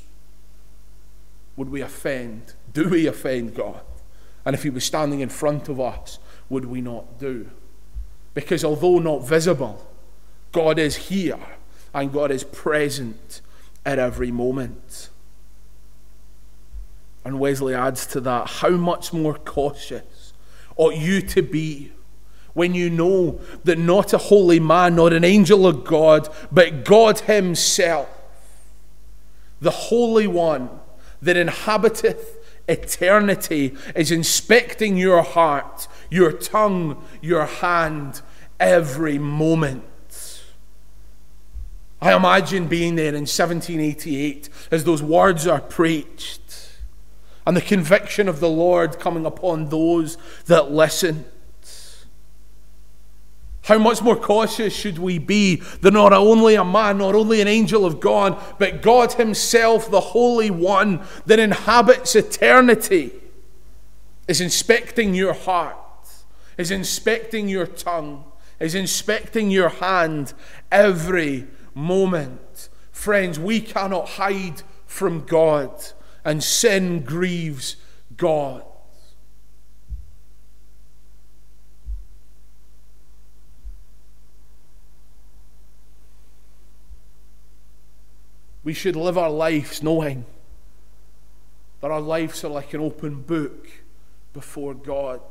would 1.57 1.69
we 1.69 1.81
offend? 1.81 2.53
Do 2.71 2.87
we 2.87 3.07
offend 3.07 3.55
God? 3.55 3.81
And 4.45 4.55
if 4.55 4.63
He 4.63 4.69
was 4.69 4.85
standing 4.85 5.19
in 5.19 5.29
front 5.29 5.67
of 5.67 5.81
us, 5.81 6.19
would 6.47 6.65
we 6.65 6.79
not 6.79 7.19
do? 7.19 7.49
Because 8.33 8.63
although 8.63 8.99
not 8.99 9.27
visible, 9.27 9.85
God 10.53 10.79
is 10.79 10.95
here 10.95 11.39
and 11.93 12.13
God 12.13 12.31
is 12.31 12.43
present 12.43 13.41
at 13.85 13.99
every 13.99 14.31
moment. 14.31 15.09
And 17.25 17.39
Wesley 17.39 17.73
adds 17.73 18.05
to 18.07 18.21
that 18.21 18.47
how 18.47 18.69
much 18.69 19.11
more 19.11 19.33
cautious 19.33 20.33
ought 20.77 20.95
you 20.95 21.21
to 21.21 21.41
be 21.41 21.91
when 22.53 22.73
you 22.73 22.89
know 22.89 23.39
that 23.65 23.77
not 23.77 24.13
a 24.13 24.17
holy 24.17 24.59
man, 24.59 24.95
nor 24.95 25.13
an 25.13 25.23
angel 25.23 25.67
of 25.67 25.83
God, 25.83 26.29
but 26.51 26.85
God 26.85 27.19
Himself, 27.19 28.09
the 29.59 29.71
Holy 29.71 30.27
One 30.27 30.69
that 31.21 31.37
inhabiteth 31.37 32.37
eternity, 32.67 33.75
is 33.95 34.11
inspecting 34.11 34.97
your 34.97 35.21
heart, 35.21 35.87
your 36.09 36.31
tongue, 36.31 37.03
your 37.21 37.45
hand, 37.45 38.21
every 38.59 39.17
moment. 39.17 39.83
I 42.01 42.15
imagine 42.15 42.67
being 42.67 42.95
there 42.95 43.07
in 43.07 43.21
1788 43.21 44.49
as 44.69 44.83
those 44.83 45.01
words 45.01 45.47
are 45.47 45.61
preached 45.61 46.41
and 47.45 47.55
the 47.55 47.61
conviction 47.61 48.27
of 48.27 48.39
the 48.39 48.49
Lord 48.49 48.99
coming 48.99 49.25
upon 49.25 49.69
those 49.69 50.17
that 50.45 50.71
listen. 50.71 51.25
How 53.67 53.77
much 53.77 54.01
more 54.01 54.15
cautious 54.15 54.73
should 54.73 54.97
we 54.97 55.19
be 55.19 55.57
that 55.81 55.91
not 55.91 56.13
only 56.13 56.55
a 56.55 56.63
man, 56.63 56.99
not 56.99 57.15
only 57.15 57.41
an 57.41 57.49
angel 57.49 57.85
of 57.85 57.99
God, 57.99 58.41
but 58.59 58.81
God 58.81 59.11
Himself, 59.11 59.91
the 59.91 59.99
Holy 59.99 60.49
One 60.49 61.05
that 61.25 61.37
inhabits 61.37 62.15
eternity, 62.15 63.11
is 64.25 64.39
inspecting 64.39 65.13
your 65.13 65.33
heart, 65.33 65.75
is 66.57 66.71
inspecting 66.71 67.49
your 67.49 67.67
tongue, 67.67 68.23
is 68.57 68.73
inspecting 68.73 69.51
your 69.51 69.67
hand 69.67 70.31
every 70.71 71.47
moment. 71.75 72.69
Friends, 72.93 73.37
we 73.37 73.59
cannot 73.59 74.07
hide 74.11 74.61
from 74.85 75.25
God 75.25 75.87
and 76.23 76.41
sin 76.41 77.03
grieves 77.03 77.75
God. 78.15 78.63
We 88.67 88.73
should 88.73 88.97
live 88.97 89.17
our 89.17 89.29
lives 89.29 89.81
knowing 89.81 90.25
that 91.79 91.89
our 91.89 92.01
lives 92.01 92.43
are 92.43 92.49
like 92.49 92.73
an 92.73 92.81
open 92.81 93.21
book 93.21 93.65
before 94.33 94.73
God. 94.73 95.21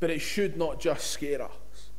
But 0.00 0.10
it 0.10 0.18
should 0.18 0.56
not 0.56 0.80
just 0.80 1.08
scare 1.12 1.40
us. 1.40 1.90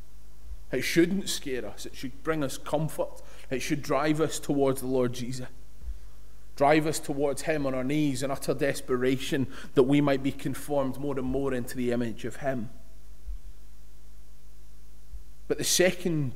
It 0.70 0.82
shouldn't 0.82 1.30
scare 1.30 1.64
us. 1.64 1.86
It 1.86 1.94
should 1.96 2.22
bring 2.22 2.44
us 2.44 2.58
comfort. 2.58 3.22
It 3.48 3.60
should 3.60 3.80
drive 3.80 4.20
us 4.20 4.38
towards 4.38 4.82
the 4.82 4.88
Lord 4.88 5.14
Jesus. 5.14 5.48
Drive 6.56 6.86
us 6.86 6.98
towards 6.98 7.40
Him 7.40 7.64
on 7.64 7.74
our 7.74 7.84
knees 7.84 8.22
in 8.22 8.30
utter 8.30 8.52
desperation 8.52 9.46
that 9.72 9.84
we 9.84 10.02
might 10.02 10.22
be 10.22 10.32
conformed 10.32 10.98
more 10.98 11.18
and 11.18 11.26
more 11.26 11.54
into 11.54 11.74
the 11.74 11.90
image 11.92 12.26
of 12.26 12.36
Him. 12.36 12.68
But 15.48 15.58
the 15.58 15.64
second 15.64 16.32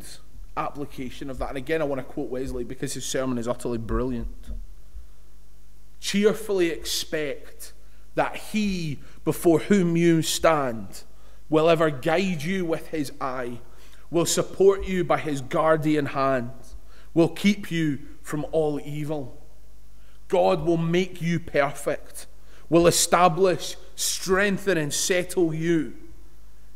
application 0.56 1.30
of 1.30 1.38
that, 1.38 1.48
and 1.48 1.58
again 1.58 1.80
I 1.80 1.84
want 1.84 2.00
to 2.00 2.04
quote 2.04 2.30
Wesley 2.30 2.64
because 2.64 2.94
his 2.94 3.04
sermon 3.04 3.38
is 3.38 3.48
utterly 3.48 3.78
brilliant. 3.78 4.50
Cheerfully 6.00 6.68
expect 6.70 7.72
that 8.14 8.36
He 8.36 8.98
before 9.24 9.60
whom 9.60 9.96
you 9.96 10.22
stand 10.22 11.04
will 11.48 11.68
ever 11.68 11.90
guide 11.90 12.42
you 12.42 12.64
with 12.64 12.88
His 12.88 13.12
eye 13.20 13.60
will 14.10 14.26
support 14.26 14.84
you 14.84 15.04
by 15.04 15.18
his 15.18 15.40
guardian 15.40 16.06
hand, 16.06 16.50
will 17.14 17.28
keep 17.28 17.70
you 17.70 17.98
from 18.22 18.44
all 18.52 18.80
evil. 18.84 19.40
God 20.28 20.64
will 20.64 20.76
make 20.76 21.22
you 21.22 21.40
perfect, 21.40 22.26
will 22.68 22.86
establish, 22.86 23.76
strengthen, 23.94 24.76
and 24.76 24.92
settle 24.92 25.54
you, 25.54 25.94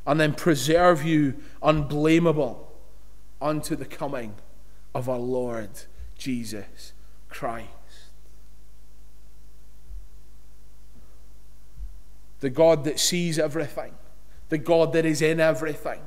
and 0.07 0.21
then 0.21 0.35
preserve 0.35 1.05
you 1.05 1.35
unblameable 1.63 2.71
unto 3.41 3.77
the 3.77 3.85
coming 3.85 4.35
of 4.95 5.09
our 5.09 5.19
Lord 5.19 5.71
Jesus 6.17 6.93
Christ. 7.29 7.69
The 12.41 12.51
God 12.51 12.85
that 12.85 13.01
sees 13.01 13.39
everything, 13.39 13.95
the 14.51 14.59
God 14.59 14.93
that 14.93 15.07
is 15.07 15.23
in 15.23 15.41
everything 15.41 16.01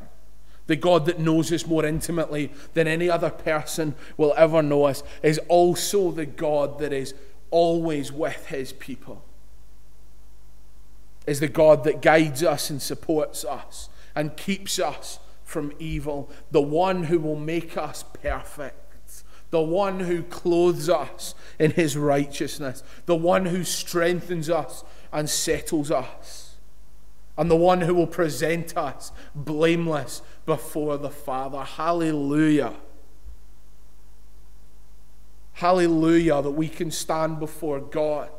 the 0.67 0.75
God 0.75 1.05
that 1.05 1.19
knows 1.19 1.51
us 1.51 1.65
more 1.65 1.85
intimately 1.85 2.51
than 2.73 2.87
any 2.87 3.09
other 3.09 3.29
person 3.29 3.95
will 4.17 4.33
ever 4.37 4.61
know 4.61 4.83
us, 4.83 5.01
is 5.23 5.39
also 5.47 6.11
the 6.11 6.25
God 6.25 6.79
that 6.79 6.93
is 6.93 7.13
always 7.49 8.11
with 8.11 8.47
his 8.47 8.73
people. 8.73 9.23
Is 11.27 11.41
the 11.41 11.49
God 11.49 11.83
that 11.83 12.01
guides 12.01 12.41
us 12.41 12.69
and 12.69 12.81
supports 12.81 13.43
us 13.43 13.89
and 14.15 14.35
keeps 14.37 14.79
us 14.79 15.19
from 15.43 15.73
evil, 15.77 16.29
the 16.51 16.61
one 16.61 17.03
who 17.03 17.19
will 17.19 17.35
make 17.35 17.77
us 17.77 18.03
perfect, 18.21 19.23
the 19.49 19.61
one 19.61 19.99
who 20.01 20.23
clothes 20.23 20.89
us 20.89 21.35
in 21.59 21.71
his 21.71 21.95
righteousness, 21.95 22.81
the 23.05 23.15
one 23.15 23.45
who 23.45 23.63
strengthens 23.63 24.49
us 24.49 24.83
and 25.11 25.29
settles 25.29 25.91
us, 25.91 26.55
and 27.37 27.51
the 27.51 27.55
one 27.55 27.81
who 27.81 27.93
will 27.93 28.07
present 28.07 28.75
us 28.75 29.11
blameless 29.35 30.21
before 30.45 30.97
the 30.97 31.09
Father. 31.09 31.63
Hallelujah. 31.63 32.73
Hallelujah, 35.53 36.41
that 36.41 36.51
we 36.51 36.69
can 36.69 36.91
stand 36.91 37.39
before 37.39 37.79
God. 37.79 38.29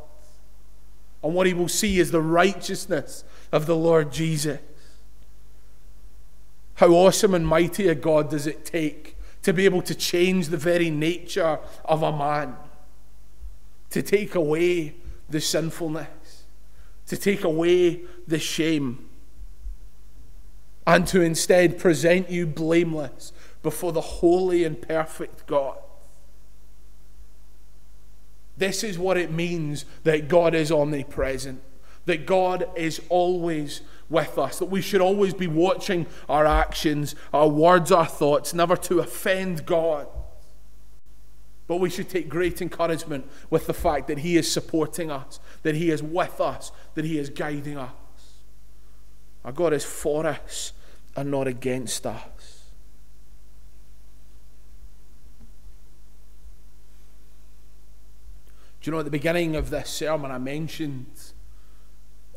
And 1.23 1.35
what 1.35 1.47
he 1.47 1.55
will 1.55 1.69
see 1.69 1.99
is 1.99 2.11
the 2.11 2.23
righteousness 2.23 3.25
of 3.51 3.67
the 3.67 3.77
Lord 3.77 4.13
Jesus. 4.13 4.61
How 6.75 6.89
awesome 6.91 7.35
and 7.35 7.47
mighty 7.47 7.89
a 7.89 7.95
God 7.95 8.31
does 8.31 8.47
it 8.47 8.65
take 8.65 9.17
to 9.43 9.53
be 9.53 9.65
able 9.65 9.83
to 9.83 9.95
change 9.95 10.49
the 10.49 10.57
very 10.57 10.91
nature 10.91 11.59
of 11.85 12.03
a 12.03 12.17
man, 12.17 12.57
to 13.91 14.03
take 14.03 14.35
away 14.35 14.95
the 15.29 15.41
sinfulness, 15.41 16.45
to 17.07 17.17
take 17.17 17.43
away 17.43 18.03
the 18.27 18.39
shame 18.39 19.09
and 20.87 21.07
to 21.07 21.21
instead 21.21 21.79
present 21.79 22.31
you 22.31 22.47
blameless 22.47 23.33
before 23.63 23.93
the 23.93 24.01
holy 24.01 24.65
and 24.65 24.81
perfect 24.81 25.47
God. 25.47 25.79
This 28.59 28.85
is 28.85 28.99
what 28.99 29.17
it 29.17 29.31
means 29.31 29.85
that 30.03 30.29
God 30.29 30.55
is 30.55 30.71
omnipresent, 30.71 31.63
that 32.07 32.27
God 32.27 32.69
is 32.77 33.01
always 33.09 33.81
with 34.11 34.37
us, 34.37 34.59
that 34.59 34.67
we 34.67 34.83
should 34.83 35.01
always 35.01 35.33
be 35.33 35.47
watching 35.47 36.07
our 36.29 36.45
actions, 36.45 37.15
our 37.33 37.49
words, 37.49 37.93
our 37.93 38.07
thoughts, 38.07 38.53
never 38.53 38.77
to 38.77 38.99
offend 38.99 39.65
God. 39.65 40.09
But 41.69 41.77
we 41.77 41.91
should 41.91 42.09
take 42.09 42.29
great 42.29 42.61
encouragement 42.63 43.31
with 43.51 43.67
the 43.67 43.75
fact 43.75 44.09
that 44.09 44.19
He 44.19 44.37
is 44.37 44.51
supporting 44.51 45.11
us, 45.11 45.39
that 45.63 45.75
He 45.75 45.91
is 45.91 46.03
with 46.03 46.41
us, 46.41 46.73
that 46.95 47.05
He 47.05 47.19
is 47.19 47.31
guiding 47.31 47.77
us. 47.77 47.93
Our 49.45 49.53
God 49.53 49.73
is 49.73 49.85
for 49.85 50.27
us 50.27 50.73
and 51.15 51.31
not 51.31 51.47
against 51.47 52.07
us. 52.07 52.38
Do 58.81 58.89
you 58.89 58.93
know, 58.93 59.01
at 59.01 59.05
the 59.05 59.11
beginning 59.11 59.57
of 59.57 59.71
this 59.71 59.89
sermon, 59.91 60.31
I 60.31 60.39
mentioned 60.39 61.07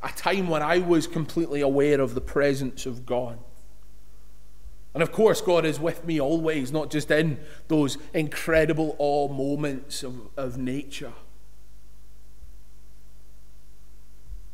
a 0.03 0.09
time 0.09 0.47
when 0.47 0.61
I 0.61 0.79
was 0.79 1.05
completely 1.05 1.61
aware 1.61 2.01
of 2.01 2.15
the 2.15 2.21
presence 2.21 2.85
of 2.85 3.05
God. 3.05 3.37
And 4.93 5.01
of 5.01 5.11
course, 5.11 5.41
God 5.41 5.65
is 5.65 5.79
with 5.79 6.05
me 6.05 6.19
always, 6.19 6.71
not 6.71 6.89
just 6.89 7.11
in 7.11 7.39
those 7.67 7.97
incredible 8.13 8.95
awe 8.97 9.29
moments 9.29 10.03
of, 10.03 10.15
of 10.35 10.57
nature. 10.57 11.13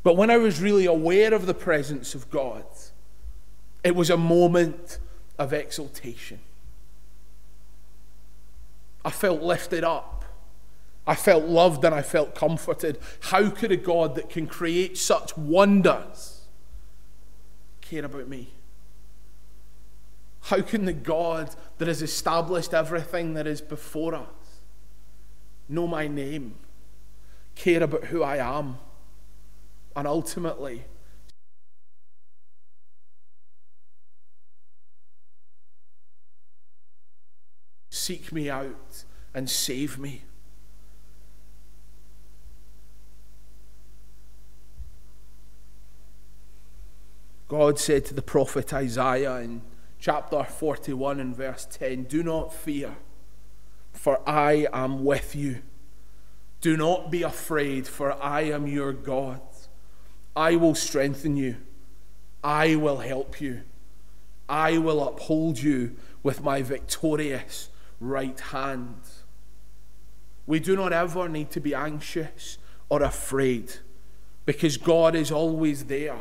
But 0.03 0.15
when 0.15 0.29
I 0.29 0.37
was 0.37 0.61
really 0.61 0.85
aware 0.85 1.33
of 1.33 1.47
the 1.47 1.53
presence 1.53 2.13
of 2.13 2.29
God, 2.29 2.65
it 3.83 3.95
was 3.95 4.09
a 4.09 4.17
moment 4.17 4.99
of 5.39 5.53
exaltation. 5.53 6.39
I 9.03 9.09
felt 9.09 9.41
lifted 9.41 9.83
up. 9.83 10.16
I 11.07 11.15
felt 11.15 11.45
loved 11.45 11.85
and 11.85 11.95
I 11.95 12.01
felt 12.01 12.35
comforted. 12.35 12.99
How 13.21 13.49
could 13.49 13.71
a 13.71 13.77
God 13.77 14.15
that 14.15 14.29
can 14.29 14.45
create 14.45 14.97
such 14.97 15.35
wonders 15.37 16.41
care 17.79 18.03
about 18.03 18.27
me? 18.27 18.49
How 20.41 20.61
can 20.61 20.83
the 20.83 20.93
God 20.93 21.55
that 21.77 21.87
has 21.87 22.01
established 22.01 22.73
everything 22.73 23.35
that 23.35 23.47
is 23.47 23.61
before 23.61 24.15
us 24.15 24.61
know 25.69 25.87
my 25.87 26.07
name, 26.07 26.55
care 27.55 27.83
about 27.83 28.05
who 28.05 28.21
I 28.21 28.37
am, 28.37 28.77
and 29.95 30.07
ultimately 30.07 30.85
seek 37.89 38.31
me 38.33 38.49
out 38.49 39.05
and 39.33 39.49
save 39.49 39.97
me? 39.97 40.23
God 47.57 47.79
said 47.79 48.05
to 48.05 48.13
the 48.13 48.21
prophet 48.21 48.71
Isaiah 48.71 49.37
in 49.37 49.63
chapter 49.97 50.43
41 50.43 51.19
and 51.19 51.35
verse 51.35 51.65
10 51.65 52.03
Do 52.03 52.21
not 52.21 52.53
fear, 52.53 52.97
for 53.93 54.21
I 54.29 54.67
am 54.71 55.03
with 55.03 55.35
you. 55.35 55.63
Do 56.61 56.77
not 56.77 57.09
be 57.09 57.23
afraid, 57.23 57.87
for 57.87 58.13
I 58.21 58.41
am 58.41 58.67
your 58.67 58.93
God. 58.93 59.41
I 60.35 60.55
will 60.55 60.75
strengthen 60.75 61.35
you, 61.35 61.57
I 62.43 62.75
will 62.75 62.99
help 62.99 63.41
you, 63.41 63.63
I 64.47 64.77
will 64.77 65.07
uphold 65.07 65.57
you 65.57 65.95
with 66.21 66.43
my 66.43 66.61
victorious 66.61 67.69
right 67.99 68.39
hand. 68.39 68.99
We 70.45 70.59
do 70.59 70.75
not 70.75 70.93
ever 70.93 71.27
need 71.27 71.49
to 71.51 71.59
be 71.59 71.73
anxious 71.73 72.59
or 72.87 73.01
afraid 73.01 73.77
because 74.45 74.77
God 74.77 75.15
is 75.15 75.31
always 75.31 75.85
there 75.85 76.19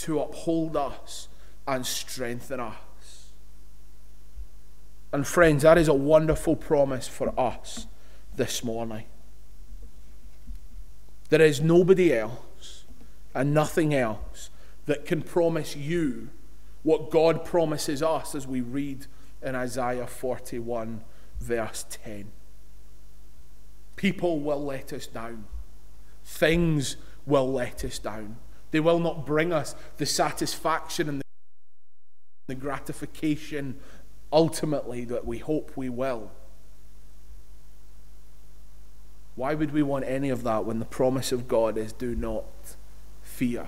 to 0.00 0.20
uphold 0.20 0.76
us 0.76 1.28
and 1.66 1.86
strengthen 1.86 2.60
us. 2.60 2.74
And 5.12 5.26
friends, 5.26 5.62
that 5.62 5.78
is 5.78 5.88
a 5.88 5.94
wonderful 5.94 6.56
promise 6.56 7.08
for 7.08 7.38
us 7.38 7.86
this 8.36 8.62
morning. 8.62 9.04
There 11.28 11.40
is 11.40 11.60
nobody 11.60 12.14
else 12.14 12.84
and 13.34 13.54
nothing 13.54 13.94
else 13.94 14.50
that 14.86 15.04
can 15.04 15.22
promise 15.22 15.76
you 15.76 16.28
what 16.82 17.10
God 17.10 17.44
promises 17.44 18.02
us 18.02 18.34
as 18.34 18.46
we 18.46 18.60
read 18.60 19.06
in 19.42 19.54
Isaiah 19.54 20.06
41, 20.06 21.02
verse 21.40 21.84
10. 21.88 22.30
People 23.96 24.40
will 24.40 24.64
let 24.64 24.92
us 24.92 25.06
down, 25.06 25.44
things 26.24 26.96
will 27.26 27.52
let 27.52 27.84
us 27.84 27.98
down. 27.98 28.36
They 28.70 28.80
will 28.80 28.98
not 28.98 29.26
bring 29.26 29.52
us 29.52 29.74
the 29.96 30.06
satisfaction 30.06 31.08
and 31.08 31.22
the 32.46 32.54
gratification 32.54 33.78
ultimately 34.32 35.04
that 35.04 35.26
we 35.26 35.38
hope 35.38 35.72
we 35.76 35.88
will. 35.88 36.30
Why 39.34 39.54
would 39.54 39.72
we 39.72 39.82
want 39.82 40.04
any 40.06 40.28
of 40.28 40.42
that 40.44 40.64
when 40.64 40.78
the 40.78 40.84
promise 40.84 41.32
of 41.32 41.48
God 41.48 41.78
is 41.78 41.92
do 41.92 42.14
not 42.14 42.44
fear, 43.22 43.66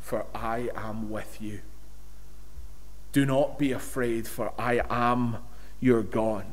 for 0.00 0.26
I 0.34 0.70
am 0.74 1.10
with 1.10 1.40
you? 1.40 1.60
Do 3.12 3.24
not 3.24 3.58
be 3.58 3.72
afraid, 3.72 4.26
for 4.26 4.52
I 4.58 4.82
am 4.88 5.38
your 5.80 6.02
God. 6.02 6.46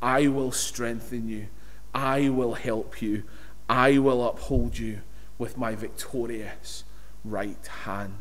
I 0.00 0.28
will 0.28 0.52
strengthen 0.52 1.28
you. 1.28 1.48
I 1.94 2.28
will 2.28 2.54
help 2.54 3.00
you. 3.00 3.24
I 3.68 3.98
will 3.98 4.26
uphold 4.26 4.78
you 4.78 5.00
with 5.42 5.58
my 5.58 5.74
victorious 5.74 6.84
right 7.24 7.66
hand. 7.84 8.14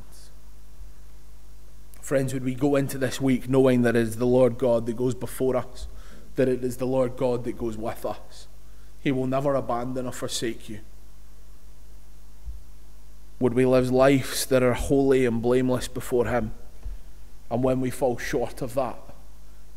Friends, 2.02 2.34
would 2.34 2.44
we 2.44 2.56
go 2.56 2.76
into 2.76 2.98
this 2.98 3.22
week 3.22 3.48
knowing 3.48 3.84
that 3.84 3.96
it 3.96 4.02
is 4.02 4.18
the 4.18 4.26
Lord 4.26 4.58
God 4.58 4.88
that 4.88 4.98
goes 4.98 5.14
before 5.14 5.56
us, 5.56 5.88
that 6.36 6.50
it 6.50 6.64
is 6.64 6.78
the 6.78 6.88
Lord 6.88 7.16
God 7.16 7.44
that 7.44 7.60
goes 7.60 7.78
with 7.78 8.08
us? 8.08 8.48
He 9.00 9.12
will 9.12 9.28
never 9.28 9.54
abandon 9.54 10.08
or 10.08 10.12
forsake 10.12 10.68
you. 10.68 10.80
Would 13.40 13.54
we 13.54 13.68
live 13.68 13.92
lives 13.92 14.48
that 14.48 14.64
are 14.64 14.74
holy 14.74 15.24
and 15.24 15.44
blameless 15.44 15.88
before 15.88 16.26
Him? 16.26 16.54
And 17.52 17.64
when 17.64 17.82
we 17.82 17.92
fall 17.92 18.18
short 18.18 18.64
of 18.64 18.74
that, 18.74 18.98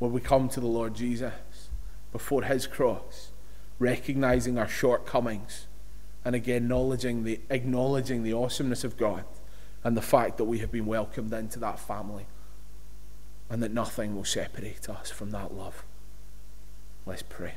would 0.00 0.12
we 0.12 0.22
come 0.22 0.48
to 0.48 0.61
the 0.61 0.66
Lord 0.66 0.94
Jesus 0.94 1.68
before 2.11 2.44
His 2.44 2.66
cross, 2.66 3.33
recognizing 3.78 4.57
our 4.57 4.68
shortcomings 4.68 5.66
and 6.24 6.34
again 6.34 6.64
acknowledging 6.64 7.24
the, 7.24 7.40
acknowledging 7.50 8.22
the 8.22 8.32
awesomeness 8.32 8.84
of 8.84 8.96
God 8.96 9.24
and 9.82 9.96
the 9.96 10.02
fact 10.02 10.38
that 10.38 10.44
we 10.44 10.58
have 10.58 10.72
been 10.72 10.87
welcomed 10.87 11.32
into 11.32 11.58
that 11.58 11.78
family 11.78 12.26
and 13.50 13.62
that 13.62 13.72
nothing 13.72 14.16
will 14.16 14.24
separate 14.24 14.88
us 14.88 15.10
from 15.10 15.30
that 15.32 15.54
love? 15.54 15.84
Let's 17.06 17.22
pray. 17.22 17.54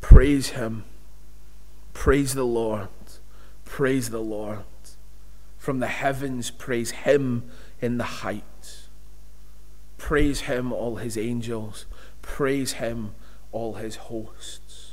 Praise 0.00 0.50
Him. 0.50 0.84
Praise 1.92 2.34
the 2.34 2.44
Lord. 2.44 2.88
Praise 3.64 4.10
the 4.10 4.20
Lord. 4.20 4.60
From 5.58 5.80
the 5.80 5.88
heavens, 5.88 6.50
praise 6.50 6.90
Him 6.90 7.50
in 7.80 7.98
the 7.98 8.04
heights. 8.04 8.53
Praise 10.04 10.42
Him, 10.42 10.70
all 10.70 10.96
His 10.96 11.16
angels. 11.16 11.86
Praise 12.20 12.74
Him, 12.74 13.14
all 13.52 13.76
His 13.76 13.96
hosts. 13.96 14.92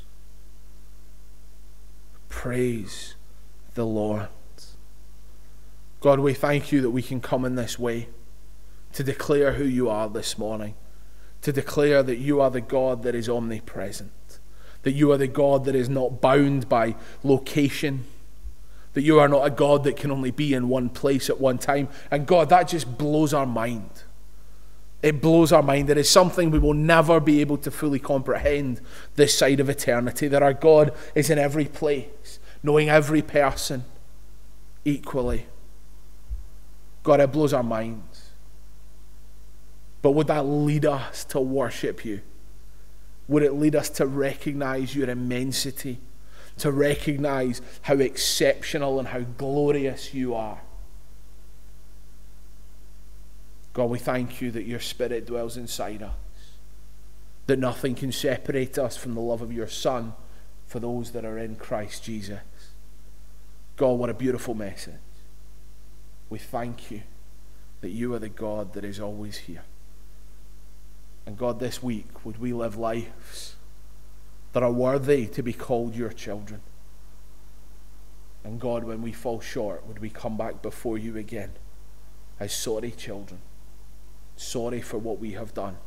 Praise 2.29 3.15
the 3.73 3.85
Lord. 3.85 4.29
God, 5.99 6.21
we 6.21 6.33
thank 6.33 6.71
you 6.71 6.79
that 6.79 6.91
we 6.91 7.01
can 7.01 7.19
come 7.19 7.43
in 7.43 7.55
this 7.55 7.77
way 7.77 8.07
to 8.93 9.03
declare 9.03 9.55
who 9.55 9.65
you 9.65 9.89
are 9.89 10.07
this 10.07 10.37
morning, 10.37 10.75
to 11.41 11.51
declare 11.51 12.01
that 12.03 12.15
you 12.15 12.39
are 12.39 12.49
the 12.49 12.61
God 12.61 13.03
that 13.03 13.13
is 13.13 13.27
omnipresent 13.27 14.39
that 14.83 14.93
you 14.93 15.11
are 15.11 15.17
the 15.17 15.27
God 15.27 15.65
that 15.65 15.75
is 15.75 15.89
not 15.89 16.21
bound 16.21 16.67
by 16.67 16.95
location, 17.21 18.05
that 18.93 19.01
you 19.01 19.19
are 19.19 19.27
not 19.27 19.45
a 19.45 19.49
God 19.49 19.83
that 19.83 19.95
can 19.97 20.09
only 20.09 20.31
be 20.31 20.53
in 20.53 20.69
one 20.69 20.89
place 20.89 21.29
at 21.29 21.39
one 21.39 21.57
time. 21.57 21.87
And 22.09 22.25
God, 22.25 22.47
that 22.49 22.69
just 22.69 22.97
blows 22.97 23.33
our 23.33 23.45
mind. 23.45 24.03
It 25.01 25.21
blows 25.21 25.51
our 25.51 25.63
mind. 25.63 25.89
It 25.89 25.97
is 25.97 26.09
something 26.09 26.51
we 26.51 26.59
will 26.59 26.75
never 26.75 27.19
be 27.19 27.41
able 27.41 27.57
to 27.57 27.71
fully 27.71 27.99
comprehend 27.99 28.81
this 29.15 29.35
side 29.35 29.59
of 29.59 29.69
eternity, 29.69 30.27
that 30.27 30.43
our 30.43 30.53
God 30.53 30.93
is 31.15 31.29
in 31.29 31.39
every 31.39 31.65
place, 31.65 32.39
knowing 32.61 32.89
every 32.89 33.21
person 33.21 33.83
equally. 34.85 35.47
God, 37.03 37.19
it 37.19 37.31
blows 37.31 37.51
our 37.51 37.63
minds. 37.63 38.29
But 40.03 40.11
would 40.11 40.27
that 40.27 40.45
lead 40.45 40.85
us 40.85 41.23
to 41.25 41.39
worship 41.39 42.05
you? 42.05 42.21
Would 43.27 43.43
it 43.43 43.53
lead 43.53 43.75
us 43.75 43.89
to 43.91 44.05
recognize 44.05 44.95
your 44.95 45.09
immensity, 45.09 45.99
to 46.57 46.71
recognize 46.71 47.61
how 47.83 47.95
exceptional 47.95 48.99
and 48.99 49.07
how 49.07 49.21
glorious 49.21 50.13
you 50.13 50.35
are? 50.35 50.61
God, 53.73 53.89
we 53.89 53.99
thank 53.99 54.41
you 54.41 54.51
that 54.51 54.65
your 54.65 54.79
Spirit 54.79 55.25
dwells 55.25 55.57
inside 55.57 56.03
us, 56.03 56.13
that 57.47 57.59
nothing 57.59 57.95
can 57.95 58.11
separate 58.11 58.77
us 58.77 58.97
from 58.97 59.13
the 59.13 59.21
love 59.21 59.41
of 59.41 59.53
your 59.53 59.67
Son 59.67 60.13
for 60.67 60.79
those 60.79 61.11
that 61.11 61.25
are 61.25 61.37
in 61.37 61.55
Christ 61.55 62.03
Jesus. 62.03 62.39
God, 63.77 63.93
what 63.93 64.09
a 64.09 64.13
beautiful 64.13 64.53
message. 64.53 64.95
We 66.29 66.37
thank 66.39 66.91
you 66.91 67.01
that 67.81 67.89
you 67.89 68.13
are 68.13 68.19
the 68.19 68.29
God 68.29 68.73
that 68.73 68.83
is 68.83 68.99
always 68.99 69.37
here. 69.37 69.63
And 71.25 71.37
God, 71.37 71.59
this 71.59 71.81
week, 71.83 72.25
would 72.25 72.39
we 72.39 72.53
live 72.53 72.77
lives 72.77 73.55
that 74.53 74.63
are 74.63 74.71
worthy 74.71 75.27
to 75.27 75.41
be 75.41 75.53
called 75.53 75.95
your 75.95 76.11
children? 76.11 76.61
And 78.43 78.59
God, 78.59 78.83
when 78.83 79.01
we 79.01 79.11
fall 79.11 79.39
short, 79.39 79.85
would 79.87 79.99
we 79.99 80.09
come 80.09 80.35
back 80.35 80.61
before 80.61 80.97
you 80.97 81.15
again 81.17 81.51
as 82.39 82.53
sorry 82.53 82.91
children, 82.91 83.39
sorry 84.41 84.81
for 84.81 84.97
what 84.97 85.19
we 85.19 85.31
have 85.31 85.53
done, 85.53 85.77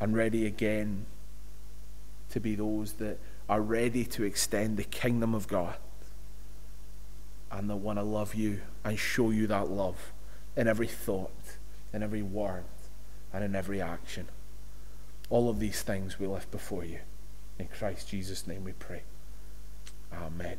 and 0.00 0.16
ready 0.16 0.46
again 0.46 1.06
to 2.30 2.40
be 2.40 2.54
those 2.54 2.94
that 2.94 3.18
are 3.48 3.60
ready 3.60 4.04
to 4.04 4.24
extend 4.24 4.76
the 4.76 4.84
kingdom 4.84 5.34
of 5.34 5.48
God 5.48 5.76
and 7.50 7.70
that 7.70 7.76
want 7.76 7.98
to 7.98 8.02
love 8.02 8.34
you 8.34 8.60
and 8.84 8.98
show 8.98 9.30
you 9.30 9.46
that 9.46 9.70
love 9.70 10.12
in 10.56 10.68
every 10.68 10.86
thought, 10.86 11.30
in 11.92 12.02
every 12.02 12.22
word, 12.22 12.64
and 13.32 13.42
in 13.42 13.54
every 13.54 13.80
action. 13.80 14.28
All 15.30 15.48
of 15.48 15.58
these 15.58 15.82
things 15.82 16.18
we 16.18 16.26
lift 16.26 16.50
before 16.50 16.84
you. 16.84 16.98
In 17.58 17.68
Christ 17.68 18.08
Jesus' 18.08 18.46
name 18.46 18.64
we 18.64 18.72
pray. 18.72 19.02
Amen. 20.12 20.58